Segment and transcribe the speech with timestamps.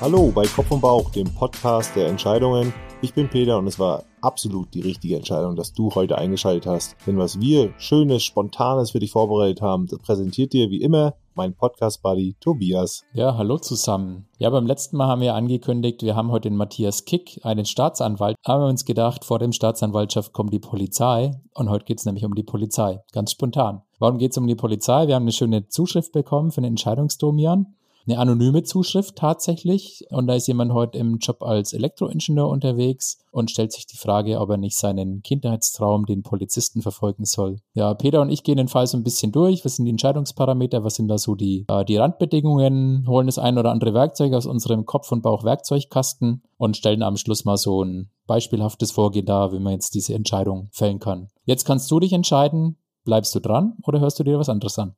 [0.00, 2.72] Hallo bei Kopf und Bauch, dem Podcast der Entscheidungen.
[3.02, 6.96] Ich bin Peter und es war absolut die richtige Entscheidung, dass du heute eingeschaltet hast.
[7.04, 11.52] Denn was wir Schönes, Spontanes für dich vorbereitet haben, das präsentiert dir wie immer mein
[11.52, 13.02] Podcast-Buddy Tobias.
[13.12, 14.28] Ja, hallo zusammen.
[14.38, 18.36] Ja, beim letzten Mal haben wir angekündigt, wir haben heute den Matthias Kick, einen Staatsanwalt.
[18.46, 21.32] Haben wir uns gedacht, vor dem Staatsanwaltschaft kommt die Polizei.
[21.54, 23.00] Und heute geht es nämlich um die Polizei.
[23.10, 23.82] Ganz spontan.
[23.98, 25.08] Warum geht es um die Polizei?
[25.08, 27.74] Wir haben eine schöne Zuschrift bekommen für den Entscheidungsdomian
[28.08, 30.04] eine anonyme Zuschrift tatsächlich.
[30.10, 34.40] Und da ist jemand heute im Job als Elektroingenieur unterwegs und stellt sich die Frage,
[34.40, 37.58] ob er nicht seinen Kindheitstraum, den Polizisten, verfolgen soll.
[37.74, 39.64] Ja, Peter und ich gehen den Fall so ein bisschen durch.
[39.64, 40.84] Was sind die Entscheidungsparameter?
[40.84, 43.06] Was sind da so die, äh, die Randbedingungen?
[43.06, 47.44] Holen das ein oder andere Werkzeug aus unserem Kopf- und Bauch-Werkzeugkasten und stellen am Schluss
[47.44, 51.28] mal so ein beispielhaftes Vorgehen dar, wie man jetzt diese Entscheidung fällen kann.
[51.44, 54.94] Jetzt kannst du dich entscheiden, bleibst du dran oder hörst du dir was anderes an?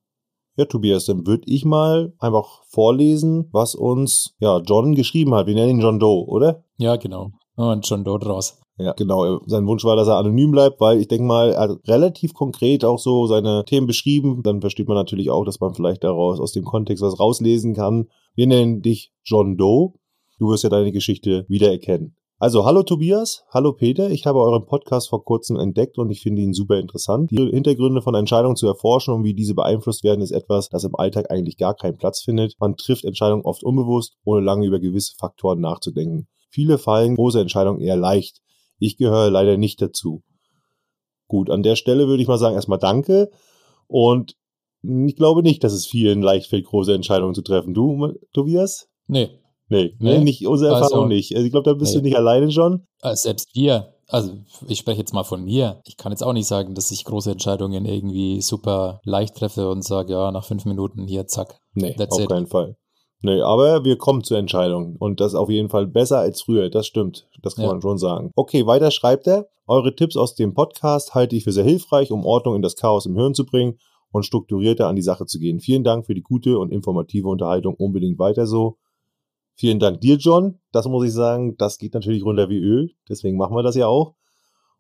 [0.61, 5.47] Ja, Tobias, dann würde ich mal einfach vorlesen, was uns ja John geschrieben hat.
[5.47, 6.65] Wir nennen ihn John Doe, oder?
[6.77, 7.31] Ja, genau.
[7.57, 8.61] Und John Doe draus.
[8.77, 9.41] Ja, genau.
[9.47, 12.85] Sein Wunsch war, dass er anonym bleibt, weil ich denke mal, er hat relativ konkret
[12.85, 14.43] auch so seine Themen beschrieben.
[14.43, 18.09] Dann versteht man natürlich auch, dass man vielleicht daraus aus dem Kontext was rauslesen kann.
[18.35, 19.95] Wir nennen dich John Doe.
[20.39, 22.17] Du wirst ja deine Geschichte wiedererkennen.
[22.43, 24.11] Also, hallo Tobias, hallo Peter.
[24.11, 27.31] Ich habe euren Podcast vor kurzem entdeckt und ich finde ihn super interessant.
[27.31, 30.97] Die Hintergründe von Entscheidungen zu erforschen und wie diese beeinflusst werden, ist etwas, das im
[30.97, 32.55] Alltag eigentlich gar keinen Platz findet.
[32.59, 36.29] Man trifft Entscheidungen oft unbewusst, ohne lange über gewisse Faktoren nachzudenken.
[36.49, 38.41] Viele fallen große Entscheidungen eher leicht.
[38.79, 40.23] Ich gehöre leider nicht dazu.
[41.29, 43.29] Gut, an der Stelle würde ich mal sagen, erstmal danke.
[43.87, 44.35] Und
[44.83, 47.75] ich glaube nicht, dass es vielen leicht fällt, große Entscheidungen zu treffen.
[47.75, 48.89] Du, Tobias?
[49.09, 49.29] Nee,
[49.71, 51.35] Nee, nee, nicht unsere also, Erfahrung nicht.
[51.35, 52.01] Also ich glaube, da bist nee.
[52.01, 52.87] du nicht alleine schon.
[53.03, 54.33] Äh, selbst wir, also
[54.67, 55.81] ich spreche jetzt mal von mir.
[55.87, 59.85] Ich kann jetzt auch nicht sagen, dass ich große Entscheidungen irgendwie super leicht treffe und
[59.85, 61.61] sage, ja, nach fünf Minuten hier, zack.
[61.75, 62.29] Nee, auf it.
[62.29, 62.77] keinen Fall.
[63.23, 64.97] Nee, aber wir kommen zur Entscheidung.
[64.99, 66.69] Und das ist auf jeden Fall besser als früher.
[66.69, 67.29] Das stimmt.
[67.43, 67.73] Das kann ja.
[67.73, 68.33] man schon sagen.
[68.35, 69.47] Okay, weiter schreibt er.
[69.67, 73.07] Eure Tipps aus dem Podcast halte ich für sehr hilfreich, um Ordnung in das Chaos
[73.07, 73.79] im Hirn zu bringen
[74.11, 75.61] und strukturierter an die Sache zu gehen.
[75.61, 77.75] Vielen Dank für die gute und informative Unterhaltung.
[77.75, 78.79] Unbedingt weiter so.
[79.61, 80.59] Vielen Dank dir, John.
[80.73, 82.93] Das muss ich sagen, das geht natürlich runter wie Öl.
[83.11, 84.15] Deswegen machen wir das ja auch.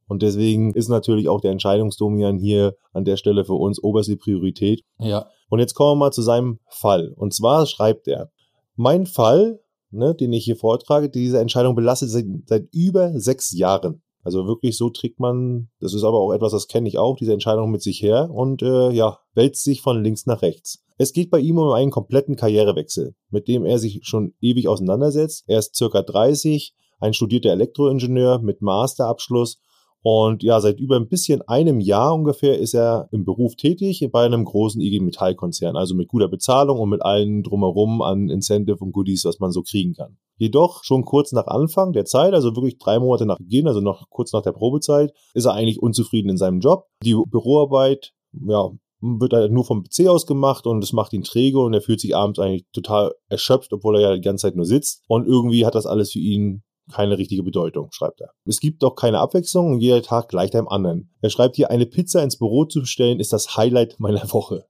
[0.08, 4.82] Und deswegen ist natürlich auch der Entscheidungsdomian hier an der Stelle für uns oberste Priorität.
[4.98, 5.26] Ja.
[5.50, 7.12] Und jetzt kommen wir mal zu seinem Fall.
[7.14, 8.30] Und zwar schreibt er,
[8.74, 9.60] mein Fall,
[9.90, 14.00] ne, den ich hier vortrage, diese Entscheidung belastet seit, seit über sechs Jahren.
[14.22, 17.32] Also wirklich so trägt man, das ist aber auch etwas, das kenne ich auch, diese
[17.32, 20.82] Entscheidung mit sich her und äh, ja, wälzt sich von links nach rechts.
[20.98, 25.44] Es geht bei ihm um einen kompletten Karrierewechsel, mit dem er sich schon ewig auseinandersetzt.
[25.46, 29.58] Er ist circa 30, ein studierter Elektroingenieur mit Masterabschluss
[30.02, 34.24] und ja, seit über ein bisschen einem Jahr ungefähr ist er im Beruf tätig bei
[34.24, 38.92] einem großen IG Metall-Konzern, also mit guter Bezahlung und mit allen drumherum an Incentive und
[38.92, 40.16] Goodies, was man so kriegen kann.
[40.38, 44.08] Jedoch schon kurz nach Anfang der Zeit, also wirklich drei Monate nach Beginn, also noch
[44.08, 46.86] kurz nach der Probezeit, ist er eigentlich unzufrieden in seinem Job.
[47.04, 48.70] Die Büroarbeit, ja,
[49.02, 52.00] wird halt nur vom PC aus gemacht und es macht ihn träge und er fühlt
[52.00, 55.02] sich abends eigentlich total erschöpft, obwohl er ja die ganze Zeit nur sitzt.
[55.08, 58.30] Und irgendwie hat das alles für ihn keine richtige Bedeutung, schreibt er.
[58.44, 61.10] Es gibt doch keine Abwechslung und jeder Tag gleicht einem anderen.
[61.20, 64.66] Er schreibt hier, eine Pizza ins Büro zu bestellen, ist das Highlight meiner Woche.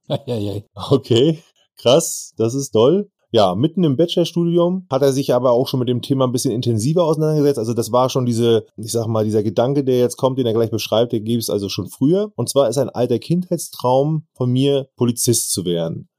[0.89, 1.39] okay,
[1.77, 5.87] krass, das ist toll ja, mitten im Bachelorstudium hat er sich aber auch schon mit
[5.87, 7.59] dem Thema ein bisschen intensiver auseinandergesetzt.
[7.59, 10.53] Also das war schon diese, ich sag mal, dieser Gedanke, der jetzt kommt, den er
[10.53, 12.31] gleich beschreibt, der gibt es also schon früher.
[12.35, 16.09] Und zwar ist ein alter Kindheitstraum von mir, Polizist zu werden.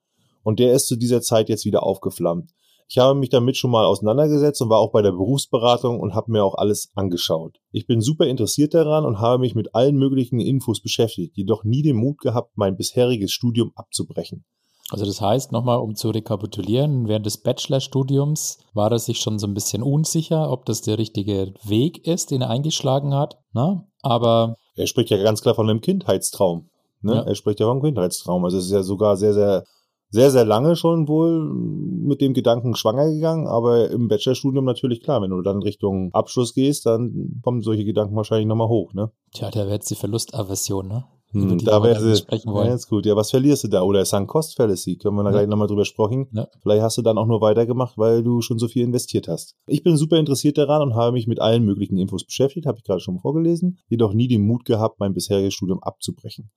[0.43, 2.51] Und der ist zu dieser Zeit jetzt wieder aufgeflammt.
[2.93, 6.31] Ich habe mich damit schon mal auseinandergesetzt und war auch bei der Berufsberatung und habe
[6.31, 7.57] mir auch alles angeschaut.
[7.71, 11.81] Ich bin super interessiert daran und habe mich mit allen möglichen Infos beschäftigt, jedoch nie
[11.81, 14.45] den Mut gehabt, mein bisheriges Studium abzubrechen.
[14.91, 19.47] Also das heißt, nochmal um zu rekapitulieren, während des Bachelorstudiums war er sich schon so
[19.47, 23.39] ein bisschen unsicher, ob das der richtige Weg ist, den er eingeschlagen hat.
[23.55, 23.87] Ne?
[24.03, 26.69] Aber er spricht ja ganz klar von einem Kindheitstraum.
[27.01, 27.15] Ne?
[27.15, 27.23] Ja.
[27.23, 28.45] Er spricht ja von einem Kindheitstraum.
[28.45, 29.65] Also es ist ja sogar sehr, sehr,
[30.13, 35.23] sehr, sehr lange schon wohl mit dem Gedanken schwanger gegangen, aber im Bachelorstudium natürlich klar,
[35.23, 39.11] wenn du dann Richtung Abschluss gehst, dann kommen solche Gedanken wahrscheinlich nochmal hoch, ne?
[39.33, 41.05] Tja, da wäre jetzt die Verlustaversion, ne?
[41.33, 42.69] Hm, da wäre sprechen wollen.
[42.69, 43.07] Ja, ist gut.
[43.07, 43.83] Ja, was verlierst du da?
[43.83, 45.37] Oder Sunk Cost Fallacy, können wir da ja.
[45.37, 46.29] gleich nochmal drüber sprechen.
[46.33, 46.47] Ja.
[46.61, 49.57] Vielleicht hast du dann auch nur weitergemacht, weil du schon so viel investiert hast.
[49.67, 52.85] Ich bin super interessiert daran und habe mich mit allen möglichen Infos beschäftigt, habe ich
[52.85, 56.51] gerade schon vorgelesen, jedoch nie den Mut gehabt, mein bisheriges Studium abzubrechen.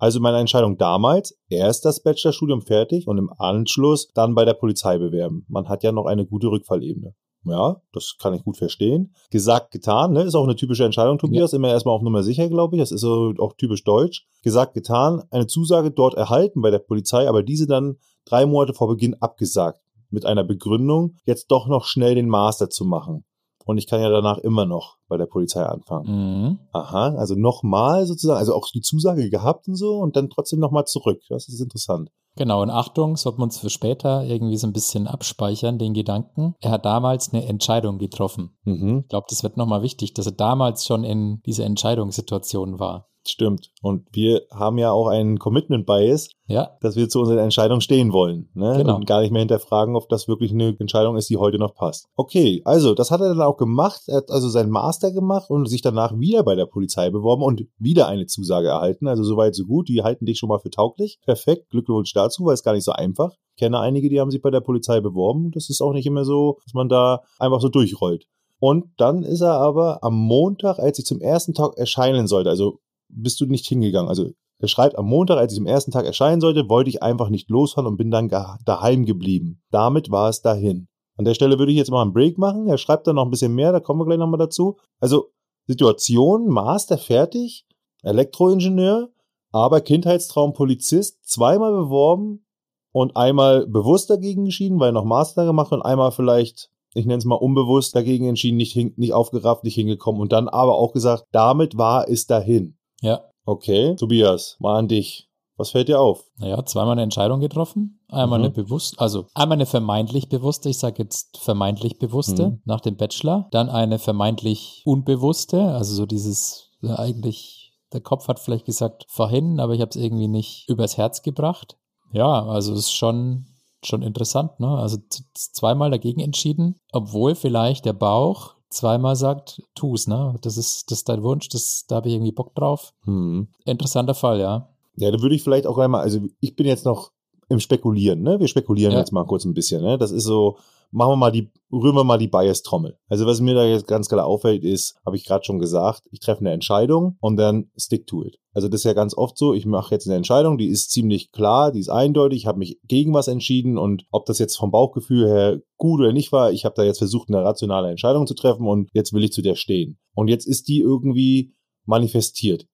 [0.00, 4.96] Also meine Entscheidung damals, erst das Bachelorstudium fertig und im Anschluss dann bei der Polizei
[4.96, 5.44] bewerben.
[5.46, 7.14] Man hat ja noch eine gute Rückfallebene.
[7.44, 9.14] Ja, das kann ich gut verstehen.
[9.30, 10.22] Gesagt, getan, ne?
[10.22, 11.52] Ist auch eine typische Entscheidung, Tobias.
[11.52, 11.56] Ja.
[11.56, 12.82] Immer erstmal auf Nummer sicher, glaube ich.
[12.82, 14.26] Das ist auch typisch deutsch.
[14.42, 18.88] Gesagt, getan, eine Zusage dort erhalten bei der Polizei, aber diese dann drei Monate vor
[18.88, 19.80] Beginn abgesagt.
[20.10, 23.24] mit einer Begründung, jetzt doch noch schnell den Master zu machen.
[23.64, 26.06] Und ich kann ja danach immer noch bei der Polizei anfangen.
[26.08, 26.58] Mhm.
[26.72, 30.86] Aha, also nochmal sozusagen, also auch die Zusage gehabt und so und dann trotzdem nochmal
[30.86, 31.20] zurück.
[31.28, 32.10] Das ist interessant.
[32.36, 36.54] Genau, und Achtung, sollten wir uns für später irgendwie so ein bisschen abspeichern, den Gedanken.
[36.60, 38.56] Er hat damals eine Entscheidung getroffen.
[38.64, 39.00] Mhm.
[39.02, 43.09] Ich glaube, das wird nochmal wichtig, dass er damals schon in dieser Entscheidungssituation war.
[43.30, 43.70] Stimmt.
[43.80, 48.12] Und wir haben ja auch einen Commitment Bias, Ja, dass wir zu unserer Entscheidung stehen
[48.12, 48.48] wollen.
[48.54, 48.74] Ne?
[48.78, 48.96] Genau.
[48.96, 52.08] Und gar nicht mehr hinterfragen, ob das wirklich eine Entscheidung ist, die heute noch passt.
[52.16, 54.02] Okay, also das hat er dann auch gemacht.
[54.08, 57.66] Er hat also seinen Master gemacht und sich danach wieder bei der Polizei beworben und
[57.78, 59.06] wieder eine Zusage erhalten.
[59.06, 59.88] Also soweit, so gut.
[59.88, 61.20] Die halten dich schon mal für tauglich.
[61.24, 61.70] Perfekt.
[61.70, 63.32] Glückwunsch dazu, weil es gar nicht so einfach.
[63.54, 65.52] Ich kenne einige, die haben sich bei der Polizei beworben.
[65.52, 68.26] Das ist auch nicht immer so, dass man da einfach so durchrollt.
[68.60, 72.78] Und dann ist er aber am Montag, als ich zum ersten Tag erscheinen sollte, also
[73.12, 74.08] bist du nicht hingegangen.
[74.08, 77.30] Also er schreibt, am Montag, als ich am ersten Tag erscheinen sollte, wollte ich einfach
[77.30, 79.62] nicht losfahren und bin dann daheim geblieben.
[79.70, 80.86] Damit war es dahin.
[81.16, 82.66] An der Stelle würde ich jetzt mal einen Break machen.
[82.66, 84.76] Er schreibt dann noch ein bisschen mehr, da kommen wir gleich nochmal dazu.
[85.00, 85.30] Also
[85.66, 87.66] Situation, Master fertig,
[88.02, 89.10] Elektroingenieur,
[89.52, 92.44] aber Kindheitstraum Polizist, zweimal beworben
[92.92, 97.18] und einmal bewusst dagegen entschieden, weil er noch Master gemacht und einmal vielleicht, ich nenne
[97.18, 101.24] es mal unbewusst dagegen entschieden, nicht, nicht aufgerafft, nicht hingekommen und dann aber auch gesagt,
[101.32, 102.76] damit war es dahin.
[103.00, 103.20] Ja.
[103.46, 105.26] Okay, Tobias, mal an dich.
[105.56, 106.24] Was fällt dir auf?
[106.38, 108.00] Naja, zweimal eine Entscheidung getroffen.
[108.08, 108.44] Einmal Mhm.
[108.46, 112.62] eine bewusst, also einmal eine vermeintlich bewusste, ich sage jetzt vermeintlich bewusste Mhm.
[112.64, 113.48] nach dem Bachelor.
[113.50, 119.60] Dann eine vermeintlich unbewusste, also so dieses ja, eigentlich, der Kopf hat vielleicht gesagt vorhin,
[119.60, 121.76] aber ich habe es irgendwie nicht übers Herz gebracht.
[122.12, 123.44] Ja, also es ist schon,
[123.84, 124.68] schon interessant, ne?
[124.78, 124.96] Also
[125.34, 130.36] zweimal dagegen entschieden, obwohl vielleicht der Bauch zweimal sagt, tu's, ne?
[130.42, 132.94] Das ist, das ist dein Wunsch, das, da habe ich irgendwie Bock drauf.
[133.04, 133.48] Hm.
[133.64, 134.68] Interessanter Fall, ja.
[134.96, 137.10] Ja, da würde ich vielleicht auch einmal, also ich bin jetzt noch
[137.48, 138.38] im Spekulieren, ne?
[138.38, 138.98] Wir spekulieren Ja.
[138.98, 139.98] jetzt mal kurz ein bisschen, ne?
[139.98, 140.56] Das ist so,
[140.90, 142.98] machen wir mal die, rühren wir mal die Bias-Trommel.
[143.08, 146.20] Also was mir da jetzt ganz klar auffällt, ist, habe ich gerade schon gesagt, ich
[146.20, 148.38] treffe eine Entscheidung und dann stick to it.
[148.52, 151.30] Also das ist ja ganz oft so, ich mache jetzt eine Entscheidung, die ist ziemlich
[151.30, 154.70] klar, die ist eindeutig, ich habe mich gegen was entschieden und ob das jetzt vom
[154.72, 158.34] Bauchgefühl her gut oder nicht war, ich habe da jetzt versucht, eine rationale Entscheidung zu
[158.34, 159.98] treffen und jetzt will ich zu der stehen.
[160.14, 161.54] Und jetzt ist die irgendwie
[161.86, 162.66] manifestiert.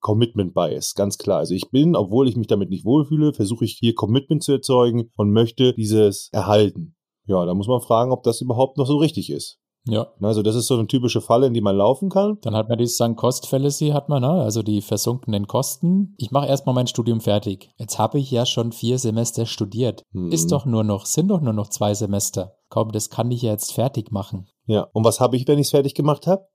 [0.00, 1.38] Commitment Bias, ganz klar.
[1.38, 5.10] Also ich bin, obwohl ich mich damit nicht wohlfühle, versuche ich hier Commitment zu erzeugen
[5.16, 6.96] und möchte dieses erhalten.
[7.26, 9.58] Ja, da muss man fragen, ob das überhaupt noch so richtig ist.
[9.84, 10.08] Ja.
[10.20, 12.38] Also das ist so eine typische Falle, in die man laufen kann.
[12.42, 14.30] Dann hat man die Sunk-Cost-Fallacy, hat man, ne?
[14.30, 16.14] also die versunkenen Kosten.
[16.18, 17.70] Ich mache erstmal mein Studium fertig.
[17.78, 20.04] Jetzt habe ich ja schon vier Semester studiert.
[20.12, 20.30] Hm.
[20.30, 22.54] Ist doch nur noch, sind doch nur noch zwei Semester.
[22.68, 24.46] Komm, das kann ich ja jetzt fertig machen.
[24.66, 26.46] Ja, und was habe ich, wenn ich es fertig gemacht habe?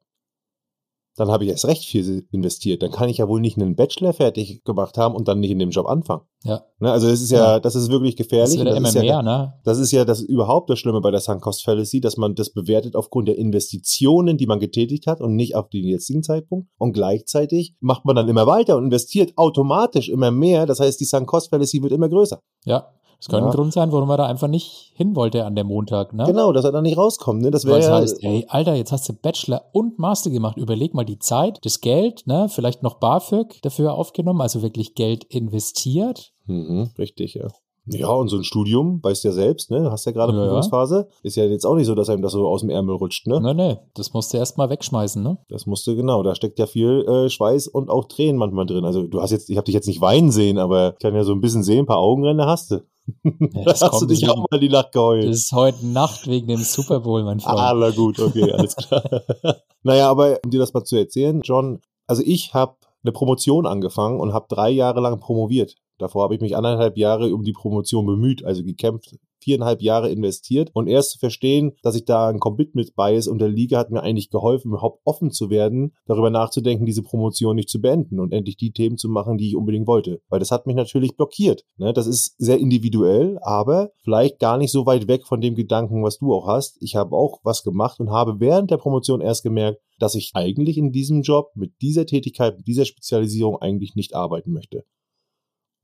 [1.17, 2.81] Dann habe ich erst recht viel investiert.
[2.83, 5.59] Dann kann ich ja wohl nicht einen Bachelor fertig gemacht haben und dann nicht in
[5.59, 6.21] dem Job anfangen.
[6.43, 6.91] Ja, Ne?
[6.91, 7.59] Also das ist ja, Ja.
[7.59, 8.55] das ist wirklich das gefährlich.
[8.55, 9.53] ja und immer ist ja, mehr, ne?
[9.63, 13.27] Das ist ja das überhaupt das Schlimme bei der Sunk-Cost-Fallacy, dass man das bewertet aufgrund
[13.27, 16.69] der Investitionen, die man getätigt hat und nicht auf den jetzigen Zeitpunkt.
[16.77, 20.65] Und gleichzeitig macht man dann immer weiter und investiert automatisch immer mehr.
[20.67, 22.39] Das heißt, die Sunk-Cost-Fallacy wird immer größer.
[22.65, 23.51] Ja, das könnte Ja.
[23.51, 26.25] ein Grund sein, warum er da einfach nicht hin wollte an dem Montag, ne?
[26.25, 27.41] Genau, dass er dann nicht rauskommt.
[27.41, 27.51] Ne?
[27.51, 30.57] Das wäre ja, heißt, ey, Alter, jetzt hast du Bachelor und Master gemacht.
[30.57, 32.47] Überleg mal die Zeit, das Geld, ne?
[32.49, 36.31] Vielleicht noch BAföG dafür aufgenommen, also wirklich Geld investiert.
[36.45, 37.47] Mhm, richtig, ja.
[37.89, 39.89] Ja, und so ein Studium, weißt ja selbst, ne?
[39.89, 40.43] Hast ja gerade Ja.
[40.43, 41.07] Prüfungsphase.
[41.23, 43.39] Ist ja jetzt auch nicht so, dass einem das so aus dem Ärmel rutscht, ne?
[43.39, 45.37] Nee, nee, das musst du erst mal wegschmeißen, ne?
[45.47, 48.83] Das musste genau, da steckt ja viel äh, Schweiß und auch Tränen manchmal drin.
[48.83, 51.23] Also du hast jetzt, ich habe dich jetzt nicht weinen sehen, aber ich kann ja
[51.23, 52.81] so ein bisschen sehen, ein paar Augenränder hast du.
[53.23, 55.23] Ja, da das hast du dich auch mal die Nacht geheult.
[55.23, 57.59] Das ist heute Nacht wegen dem Super Bowl, mein Freund.
[57.59, 59.03] Ah, na gut, okay, alles klar.
[59.83, 64.19] naja, aber um dir das mal zu erzählen, John, also ich habe eine Promotion angefangen
[64.19, 65.75] und habe drei Jahre lang promoviert.
[65.97, 70.71] Davor habe ich mich anderthalb Jahre um die Promotion bemüht, also gekämpft, viereinhalb Jahre investiert
[70.73, 74.67] und erst zu verstehen, dass ich da ein Commitment Bias unterliege, hat mir eigentlich geholfen,
[74.69, 78.97] überhaupt offen zu werden, darüber nachzudenken, diese Promotion nicht zu beenden und endlich die Themen
[78.97, 80.19] zu machen, die ich unbedingt wollte.
[80.27, 81.63] Weil das hat mich natürlich blockiert.
[81.77, 81.93] Ne?
[81.93, 86.17] Das ist sehr individuell, aber vielleicht gar nicht so weit weg von dem Gedanken, was
[86.17, 86.77] du auch hast.
[86.81, 90.77] Ich habe auch was gemacht und habe während der Promotion erst gemerkt, dass ich eigentlich
[90.77, 94.83] in diesem Job mit dieser Tätigkeit, mit dieser Spezialisierung eigentlich nicht arbeiten möchte.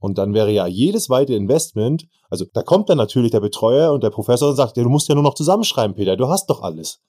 [0.04, 4.04] Und dann wäre ja jedes weitere Investment, also da kommt dann natürlich der Betreuer und
[4.04, 6.62] der Professor und sagt, ja, du musst ja nur noch zusammenschreiben, Peter, du hast doch
[6.62, 7.00] alles.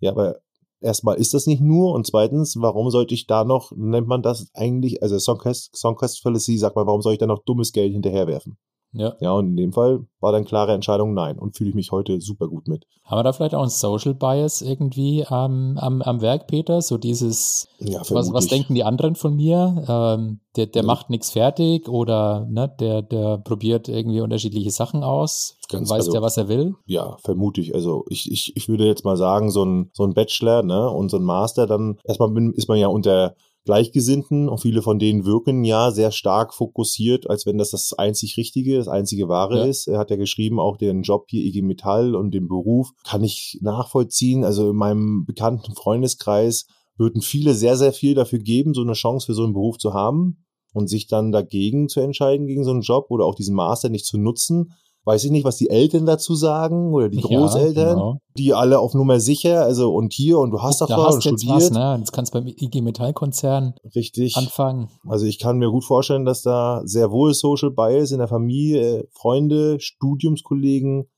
[0.00, 0.36] Ja, aber
[0.80, 4.48] erstmal ist das nicht nur und zweitens, warum sollte ich da noch, nennt man das
[4.54, 8.56] eigentlich, also Songquest, Songquest Fallacy, sagt man, warum soll ich da noch dummes Geld hinterherwerfen?
[8.94, 9.14] Ja.
[9.20, 12.20] Ja, und in dem Fall war dann klare Entscheidung nein und fühle ich mich heute
[12.20, 12.84] super gut mit.
[13.04, 16.80] Haben wir da vielleicht auch einen Social Bias irgendwie ähm, am, am Werk, Peter?
[16.82, 19.84] So dieses, Ja, was, was denken die anderen von mir?
[19.88, 25.02] Ähm, der der Also- macht nichts fertig oder ne, der, der probiert irgendwie unterschiedliche Sachen
[25.02, 25.56] aus.
[25.68, 26.74] Ganz- Weiß also- der, was er will?
[26.86, 27.74] Ja, vermute ich.
[27.74, 31.10] Also ich, ich, ich würde jetzt mal sagen, so ein, so ein Bachelor ne, und
[31.10, 35.24] so ein Master, dann erstmal bin, ist man ja unter Gleichgesinnten und viele von denen
[35.24, 39.64] wirken ja sehr stark fokussiert, als wenn das das einzig Richtige, das einzige Wahre Ja.
[39.64, 39.86] ist.
[39.86, 43.58] Er hat ja geschrieben, auch den Job hier IG Metall und den Beruf kann ich
[43.62, 44.44] nachvollziehen.
[44.44, 46.66] Also in meinem bekannten Freundeskreis
[46.96, 49.94] würden viele sehr, sehr viel dafür geben, so eine Chance für so einen Beruf zu
[49.94, 53.88] haben und sich dann dagegen zu entscheiden, gegen so einen Job oder auch diesen Master
[53.88, 54.72] nicht zu nutzen.
[55.04, 58.18] Weiß ich nicht, was die Eltern dazu sagen oder die Ja, Großeltern, genau.
[58.38, 61.22] die alle auf Nummer sicher, also und hier und du hast doch da hast und
[61.22, 61.50] studiert.
[61.56, 61.96] was, ne?
[61.98, 64.36] Jetzt kannst du beim IG Metall-Konzern Richtig.
[64.36, 64.88] anfangen.
[65.08, 69.08] Also ich kann mir gut vorstellen, dass da sehr wohl Social Bias in der Familie,
[69.12, 71.08] Freunde, Studiumskollegen.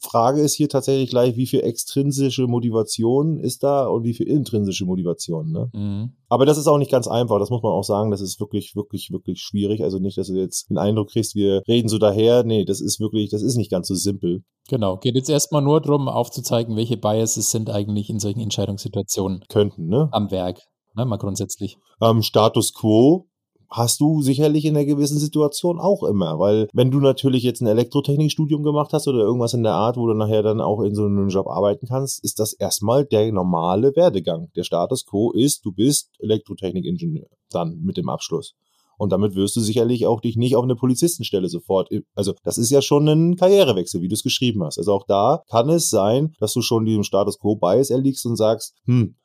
[0.00, 4.86] Frage ist hier tatsächlich gleich, wie viel extrinsische Motivation ist da und wie viel intrinsische
[4.86, 5.52] Motivation.
[5.52, 5.70] Ne?
[5.72, 6.12] Mhm.
[6.28, 8.10] Aber das ist auch nicht ganz einfach, das muss man auch sagen.
[8.10, 9.82] Das ist wirklich, wirklich, wirklich schwierig.
[9.82, 12.44] Also nicht, dass du jetzt den Eindruck kriegst, wir reden so daher.
[12.44, 14.42] Nee, das ist wirklich, das ist nicht ganz so simpel.
[14.68, 14.96] Genau.
[14.96, 20.08] Geht jetzt erstmal nur darum, aufzuzeigen, welche Biases sind eigentlich in solchen Entscheidungssituationen Könnten, ne?
[20.12, 20.60] am Werk.
[20.96, 21.76] Ne, mal grundsätzlich.
[22.00, 23.26] ähm, Status quo
[23.76, 27.66] hast du sicherlich in einer gewissen Situation auch immer, weil wenn du natürlich jetzt ein
[27.66, 31.04] Elektrotechnikstudium gemacht hast oder irgendwas in der Art, wo du nachher dann auch in so
[31.06, 34.48] einem Job arbeiten kannst, ist das erstmal der normale Werdegang.
[34.54, 38.54] Der Status quo ist, du bist Elektrotechnikingenieur dann mit dem Abschluss.
[38.96, 42.70] Und damit wirst du sicherlich auch dich nicht auf eine Polizistenstelle sofort, also das ist
[42.70, 44.78] ja schon ein Karrierewechsel, wie du es geschrieben hast.
[44.78, 48.36] Also auch da kann es sein, dass du schon diesem Status quo Bias erliegst und
[48.36, 49.16] sagst, hm,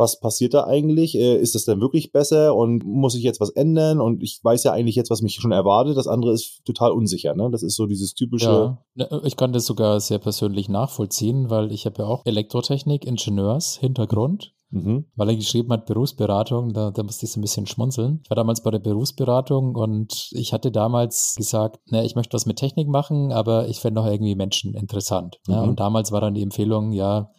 [0.00, 1.14] was passiert da eigentlich?
[1.14, 4.00] Äh, Ist das denn wirklich besser und muss ich jetzt was ändern?
[4.00, 5.96] Und ich weiß ja eigentlich jetzt, was mich schon erwartet.
[5.96, 7.34] Das andere ist total unsicher.
[7.36, 7.50] Ne?
[7.52, 8.46] Das ist so dieses typische.
[8.46, 13.06] Ja, Ne, ich kann das sogar sehr persönlich nachvollziehen, weil ich habe ja auch Elektrotechnik,
[13.06, 14.52] Ingenieurs, Hintergrund.
[14.70, 15.06] Mhm.
[15.16, 18.20] Weil er geschrieben hat, Berufsberatung, da, da musste ich so ein bisschen schmunzeln.
[18.22, 22.46] Ich war damals bei der Berufsberatung und ich hatte damals gesagt, ne, ich möchte was
[22.46, 25.40] mit Technik machen, aber ich fände auch irgendwie Menschen interessant.
[25.48, 25.56] Ne?
[25.56, 25.70] Mhm.
[25.70, 27.30] Und damals war dann die Empfehlung, ja,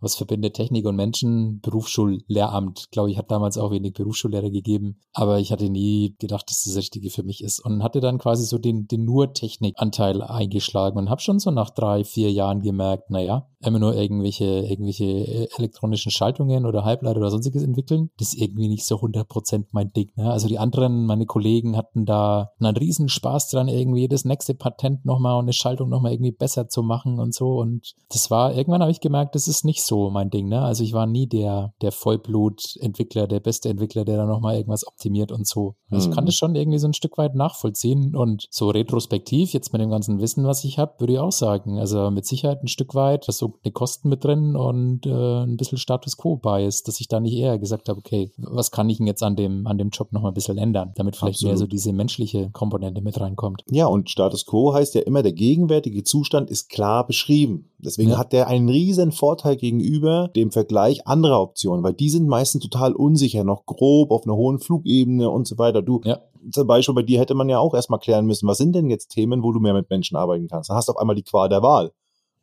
[0.00, 1.60] was verbindet Technik und Menschen?
[1.60, 2.90] Berufsschullehramt.
[2.90, 5.00] Glaube ich, hat damals auch wenig Berufsschullehrer gegeben.
[5.12, 7.60] Aber ich hatte nie gedacht, dass das, Richtige für mich ist.
[7.60, 11.70] Und hatte dann quasi so den, den nur Technikanteil eingeschlagen und habe schon so nach
[11.70, 17.30] drei, vier Jahren gemerkt, naja, immer nur irgendwelche, irgendwelche äh, elektronischen Schaltungen oder Halbleiter oder
[17.30, 20.10] sonstiges entwickeln, das ist irgendwie nicht so 100% mein Ding.
[20.16, 20.30] Ne?
[20.30, 25.04] Also die anderen, meine Kollegen hatten da einen riesen Spaß dran, irgendwie das nächste Patent
[25.04, 27.58] nochmal und eine Schaltung nochmal irgendwie besser zu machen und so.
[27.58, 30.48] Und das war, irgendwann habe ich gemerkt, das ist nicht so mein Ding.
[30.48, 30.62] Ne?
[30.62, 35.32] Also ich war nie der, der Vollblut-Entwickler, der beste Entwickler, der da nochmal irgendwas optimiert
[35.32, 35.74] und so.
[35.90, 36.26] Also ich kann Mhm.
[36.26, 40.20] das schon irgendwie so ein Stück weit nachvollziehen und so retrospektiv, jetzt mit dem ganzen
[40.20, 43.32] Wissen, was ich habe, würde ich auch sagen, also mit Sicherheit ein Stück weit, da
[43.32, 45.10] so eine Kosten mit drin und äh,
[45.44, 48.98] ein bisschen Status Quo-Bias, dass ich da nicht eher gesagt habe, okay, was kann ich
[48.98, 51.64] denn jetzt an dem, an dem Job nochmal ein bisschen ändern, damit vielleicht mehr so
[51.64, 51.72] Absolut.
[51.72, 53.62] diese menschliche Komponente mit reinkommt.
[53.70, 57.70] Ja, und Status quo heißt ja immer, der gegenwärtige Zustand ist klar beschrieben.
[57.78, 58.18] Deswegen Ja.
[58.18, 62.92] hat der einen riesen Vorteil gegenüber dem Vergleich anderer Optionen, weil die sind meistens total
[62.92, 65.80] unsicher, noch grob auf einer hohen Flugebene und so weiter.
[65.82, 66.18] Du, Ja.
[66.52, 69.08] zum Beispiel bei dir hätte man ja auch erstmal klären müssen, was sind denn jetzt
[69.08, 70.68] Themen, wo du mehr mit Menschen arbeiten kannst?
[70.70, 71.92] Dann hast du auf einmal die Qual der Wahl.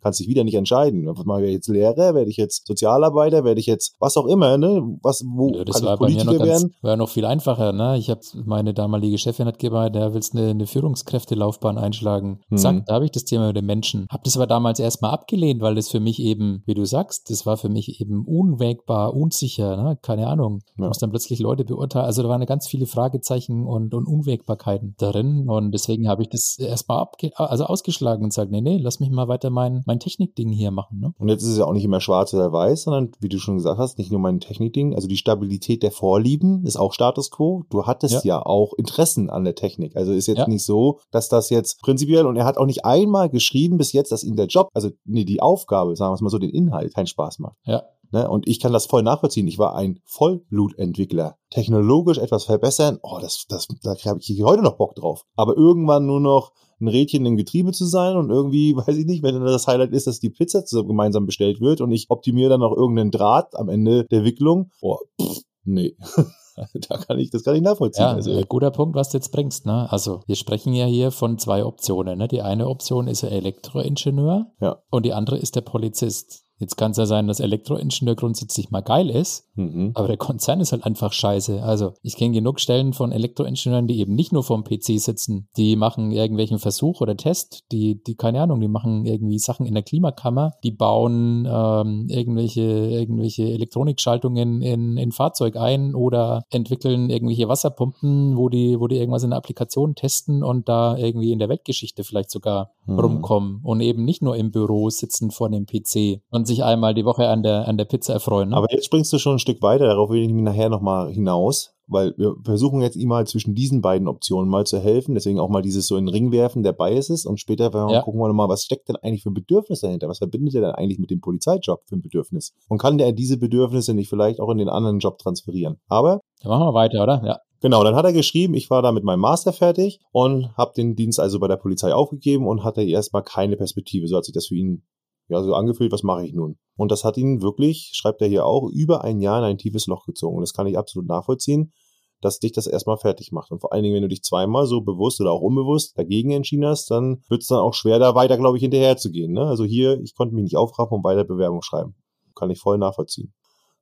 [0.02, 1.10] Kannst dich wieder nicht entscheiden.
[1.26, 4.82] Mal ich jetzt Lehrer, werde ich jetzt Sozialarbeiter, werde ich jetzt was auch immer, ne?
[5.02, 6.76] Was, wo Nö, das kann war ich bei mir noch Politiker ganz, werden?
[6.82, 7.74] war noch viel einfacher.
[7.74, 7.98] Ne?
[7.98, 12.40] Ich habe meine damalige Chefin hat gemeint, ja, willst eine, eine Führungskräftelaufbahn einschlagen.
[12.50, 12.58] Mhm.
[12.58, 14.08] Zack, da habe ich das Thema mit den Menschen.
[14.12, 17.46] Habe das aber damals erstmal abgelehnt, weil das für mich eben, wie du sagst, das
[17.46, 19.78] war für mich eben unwägbar, unsicher.
[19.78, 19.98] Ne?
[20.02, 20.60] Keine Ahnung.
[20.78, 20.88] Du Ja.
[20.90, 22.06] musst dann plötzlich Leute beurteilen.
[22.06, 25.50] Also da waren ganz viele Fragezeichen und, und Unwägbarkeiten darin.
[25.50, 29.10] Und deswegen habe ich das erstmal abge also ausgeschlagen und gesagt, nee, nee, lass mich
[29.10, 31.00] mal weiter mein, mein Technikding hier machen.
[31.00, 31.14] Ne?
[31.18, 33.56] Und jetzt ist es ja auch nicht immer schwarz oder weiß, sondern wie du schon
[33.56, 37.64] gesagt hast, nicht nur mein Technikding, also die Stabilität der Vorlieben ist auch Status quo.
[37.70, 39.96] Du hattest ja, auch Interessen an der Technik.
[39.96, 40.48] Also ist jetzt Ja.
[40.48, 44.12] nicht so, dass das jetzt prinzipiell, und er hat auch nicht einmal geschrieben bis jetzt,
[44.12, 46.94] dass ihm der Job, also nee, die Aufgabe, sagen wir es mal so, den Inhalt
[46.94, 47.56] keinen Spaß macht.
[47.64, 47.84] Ja.
[48.12, 48.30] Ne?
[48.30, 49.48] Und ich kann das voll nachvollziehen.
[49.48, 51.38] Ich war ein Vollblutentwickler.
[51.50, 55.26] Technologisch etwas verbessern, oh, das, das, da habe ich heute noch Bock drauf.
[55.36, 59.24] Aber irgendwann nur noch ein Rädchen im Getriebe zu sein und irgendwie, weiß ich nicht,
[59.24, 62.50] wenn dann das Highlight ist, dass die Pizza zusammen gemeinsam bestellt wird und ich optimiere
[62.50, 65.96] dann noch irgendeinen Draht am Ende der Wicklung, oh, pff, nee.
[66.90, 68.04] da kann ich, das kann ich nachvollziehen.
[68.04, 69.66] Ja, also, äh, guter Punkt, was du jetzt bringst.
[69.66, 69.92] Ne?
[69.92, 72.18] Also wir sprechen ja hier von zwei Optionen.
[72.18, 72.28] Ne?
[72.28, 74.82] Die eine Option ist der Elektroingenieur Ja.
[74.90, 76.47] und die andere ist der Polizist.
[76.60, 79.92] Jetzt kann es ja sein, dass Elektroingenieur grundsätzlich mal geil ist, Mhm.
[79.96, 81.62] aber der Konzern ist halt einfach scheiße.
[81.64, 85.48] Also ich kenne genug Stellen von Elektroingenieuren, die eben nicht nur vorm PC sitzen.
[85.58, 89.74] Die machen irgendwelchen Versuch oder Test, die, die, keine Ahnung, die machen irgendwie Sachen in
[89.74, 97.48] der Klimakammer, die bauen ähm, irgendwelche, irgendwelche Elektronikschaltungen in, in Fahrzeug ein oder entwickeln irgendwelche
[97.48, 101.50] Wasserpumpen, wo die, wo die irgendwas in der Applikation testen und da irgendwie in der
[101.50, 103.00] Weltgeschichte vielleicht sogar Mhm.
[103.00, 107.06] rumkommen und eben nicht nur im Büro sitzen vor dem PC und sich einmal die
[107.06, 108.50] Woche an der, an der Pizza erfreuen.
[108.50, 108.56] Ne?
[108.58, 111.76] Aber jetzt springst du schon ein Stück weiter, darauf will ich mich nachher nochmal hinaus,
[111.88, 115.50] weil wir versuchen jetzt ihm mal zwischen diesen beiden Optionen mal zu helfen, deswegen auch
[115.50, 118.02] mal dieses so in den Ring werfen der Biases und später Ja.
[118.02, 120.72] gucken wir mal, was steckt denn eigentlich für ein Bedürfnis dahinter, was verbindet er denn
[120.72, 124.50] eigentlich mit dem Polizeijob für ein Bedürfnis und kann der diese Bedürfnisse nicht vielleicht auch
[124.50, 125.78] in den anderen Job transferieren.
[125.88, 127.22] Aber Dann machen wir weiter, oder?
[127.26, 127.40] Ja.
[127.60, 130.96] Genau, dann hat er geschrieben, ich war da mit meinem Master fertig und habe den
[130.96, 134.08] Dienst also bei der Polizei aufgegeben und hatte erstmal keine Perspektive.
[134.08, 134.84] So hat sich das für ihn
[135.28, 136.58] ja so angefühlt, was mache ich nun?
[136.76, 139.88] Und das hat ihn wirklich, schreibt er hier auch, über ein Jahr in ein tiefes
[139.88, 140.38] Loch gezogen.
[140.38, 141.74] Und das kann ich absolut nachvollziehen,
[142.22, 143.52] dass dich das erstmal fertig macht.
[143.52, 146.66] Und vor allen Dingen, wenn du dich zweimal so bewusst oder auch unbewusst dagegen entschieden
[146.66, 149.34] hast, dann wird es dann auch schwer, da weiter, glaube ich, hinterher zu gehen.
[149.34, 149.42] Ne?
[149.42, 151.96] Also hier, ich konnte mich nicht aufraffen und weiter Bewerbung schreiben.
[152.36, 153.34] Kann ich voll nachvollziehen.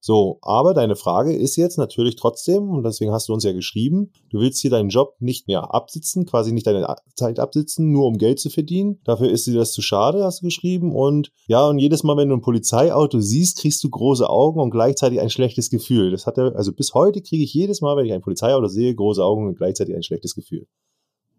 [0.05, 4.11] So, aber deine Frage ist jetzt natürlich trotzdem, und deswegen hast du uns ja geschrieben,
[4.29, 6.85] du willst hier deinen Job nicht mehr absitzen, quasi nicht deine
[7.15, 8.99] Zeit absitzen, nur um Geld zu verdienen.
[9.03, 10.93] Dafür ist dir das zu schade, hast du geschrieben.
[10.95, 14.69] Und ja, und jedes Mal, wenn du ein Polizeiauto siehst, kriegst du große Augen und
[14.69, 16.11] gleichzeitig ein schlechtes Gefühl.
[16.11, 18.93] Das hat er, also bis heute kriege ich jedes Mal, wenn ich ein Polizeiauto sehe,
[18.93, 20.67] große Augen und gleichzeitig ein schlechtes Gefühl.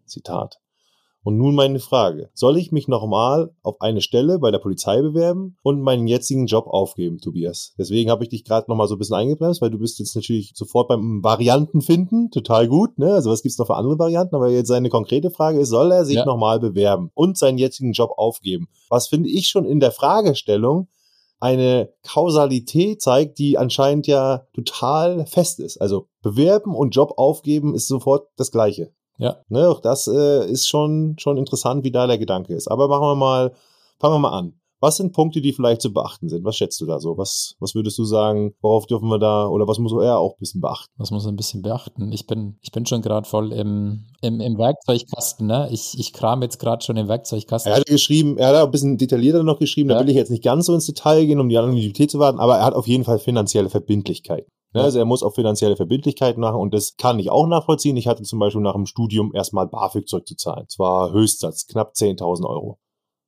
[0.05, 0.59] Zitat.
[1.23, 2.29] Und nun meine Frage.
[2.33, 6.67] Soll ich mich nochmal auf eine Stelle bei der Polizei bewerben und meinen jetzigen Job
[6.67, 7.73] aufgeben, Tobias?
[7.77, 10.53] Deswegen habe ich dich gerade nochmal so ein bisschen eingebremst, weil du bist jetzt natürlich
[10.55, 12.31] sofort beim Varianten finden.
[12.31, 13.13] Total gut, ne?
[13.13, 14.35] Also was gibt's noch für andere Varianten?
[14.35, 16.25] Aber jetzt seine konkrete Frage ist, soll er sich Ja.
[16.25, 18.69] nochmal bewerben und seinen jetzigen Job aufgeben?
[18.89, 20.87] Was finde ich schon in der Fragestellung
[21.39, 25.77] eine Kausalität zeigt, die anscheinend ja total fest ist.
[25.77, 28.91] Also bewerben und Job aufgeben ist sofort das Gleiche.
[29.17, 29.37] Ja.
[29.49, 32.67] Ne, auch das äh, ist schon, schon interessant, wie da der Gedanke ist.
[32.67, 33.51] Aber machen wir mal,
[33.99, 34.53] fangen wir mal an.
[34.79, 36.45] Was sind Punkte, die vielleicht zu beachten sind?
[36.45, 37.17] Was schätzt du da so?
[37.17, 38.53] Was, was würdest du sagen?
[38.61, 40.93] Worauf dürfen wir da oder was muss er auch ein bisschen beachten?
[40.99, 42.11] Das muss man ein bisschen beachten.
[42.11, 45.67] Ich bin, ich bin schon gerade voll im, im, im Werkzeugkasten, ne?
[45.71, 47.71] Ich, ich kram jetzt gerade schon im Werkzeugkasten.
[47.71, 50.01] Er hat geschrieben, er hat auch ein bisschen detaillierter noch geschrieben, da Ja.
[50.01, 52.57] will ich jetzt nicht ganz so ins Detail gehen, um die Anonymität zu warten, aber
[52.57, 54.51] er hat auf jeden Fall finanzielle Verbindlichkeiten.
[54.77, 54.85] Ne, Ja.
[54.85, 57.97] Also er muss auch finanzielle Verbindlichkeiten machen und das kann ich auch nachvollziehen.
[57.97, 60.67] Ich hatte zum Beispiel nach dem Studium erstmal BAföG zurückzuzahlen.
[60.69, 62.79] Zwar Höchstsatz, knapp 10.000 Euro.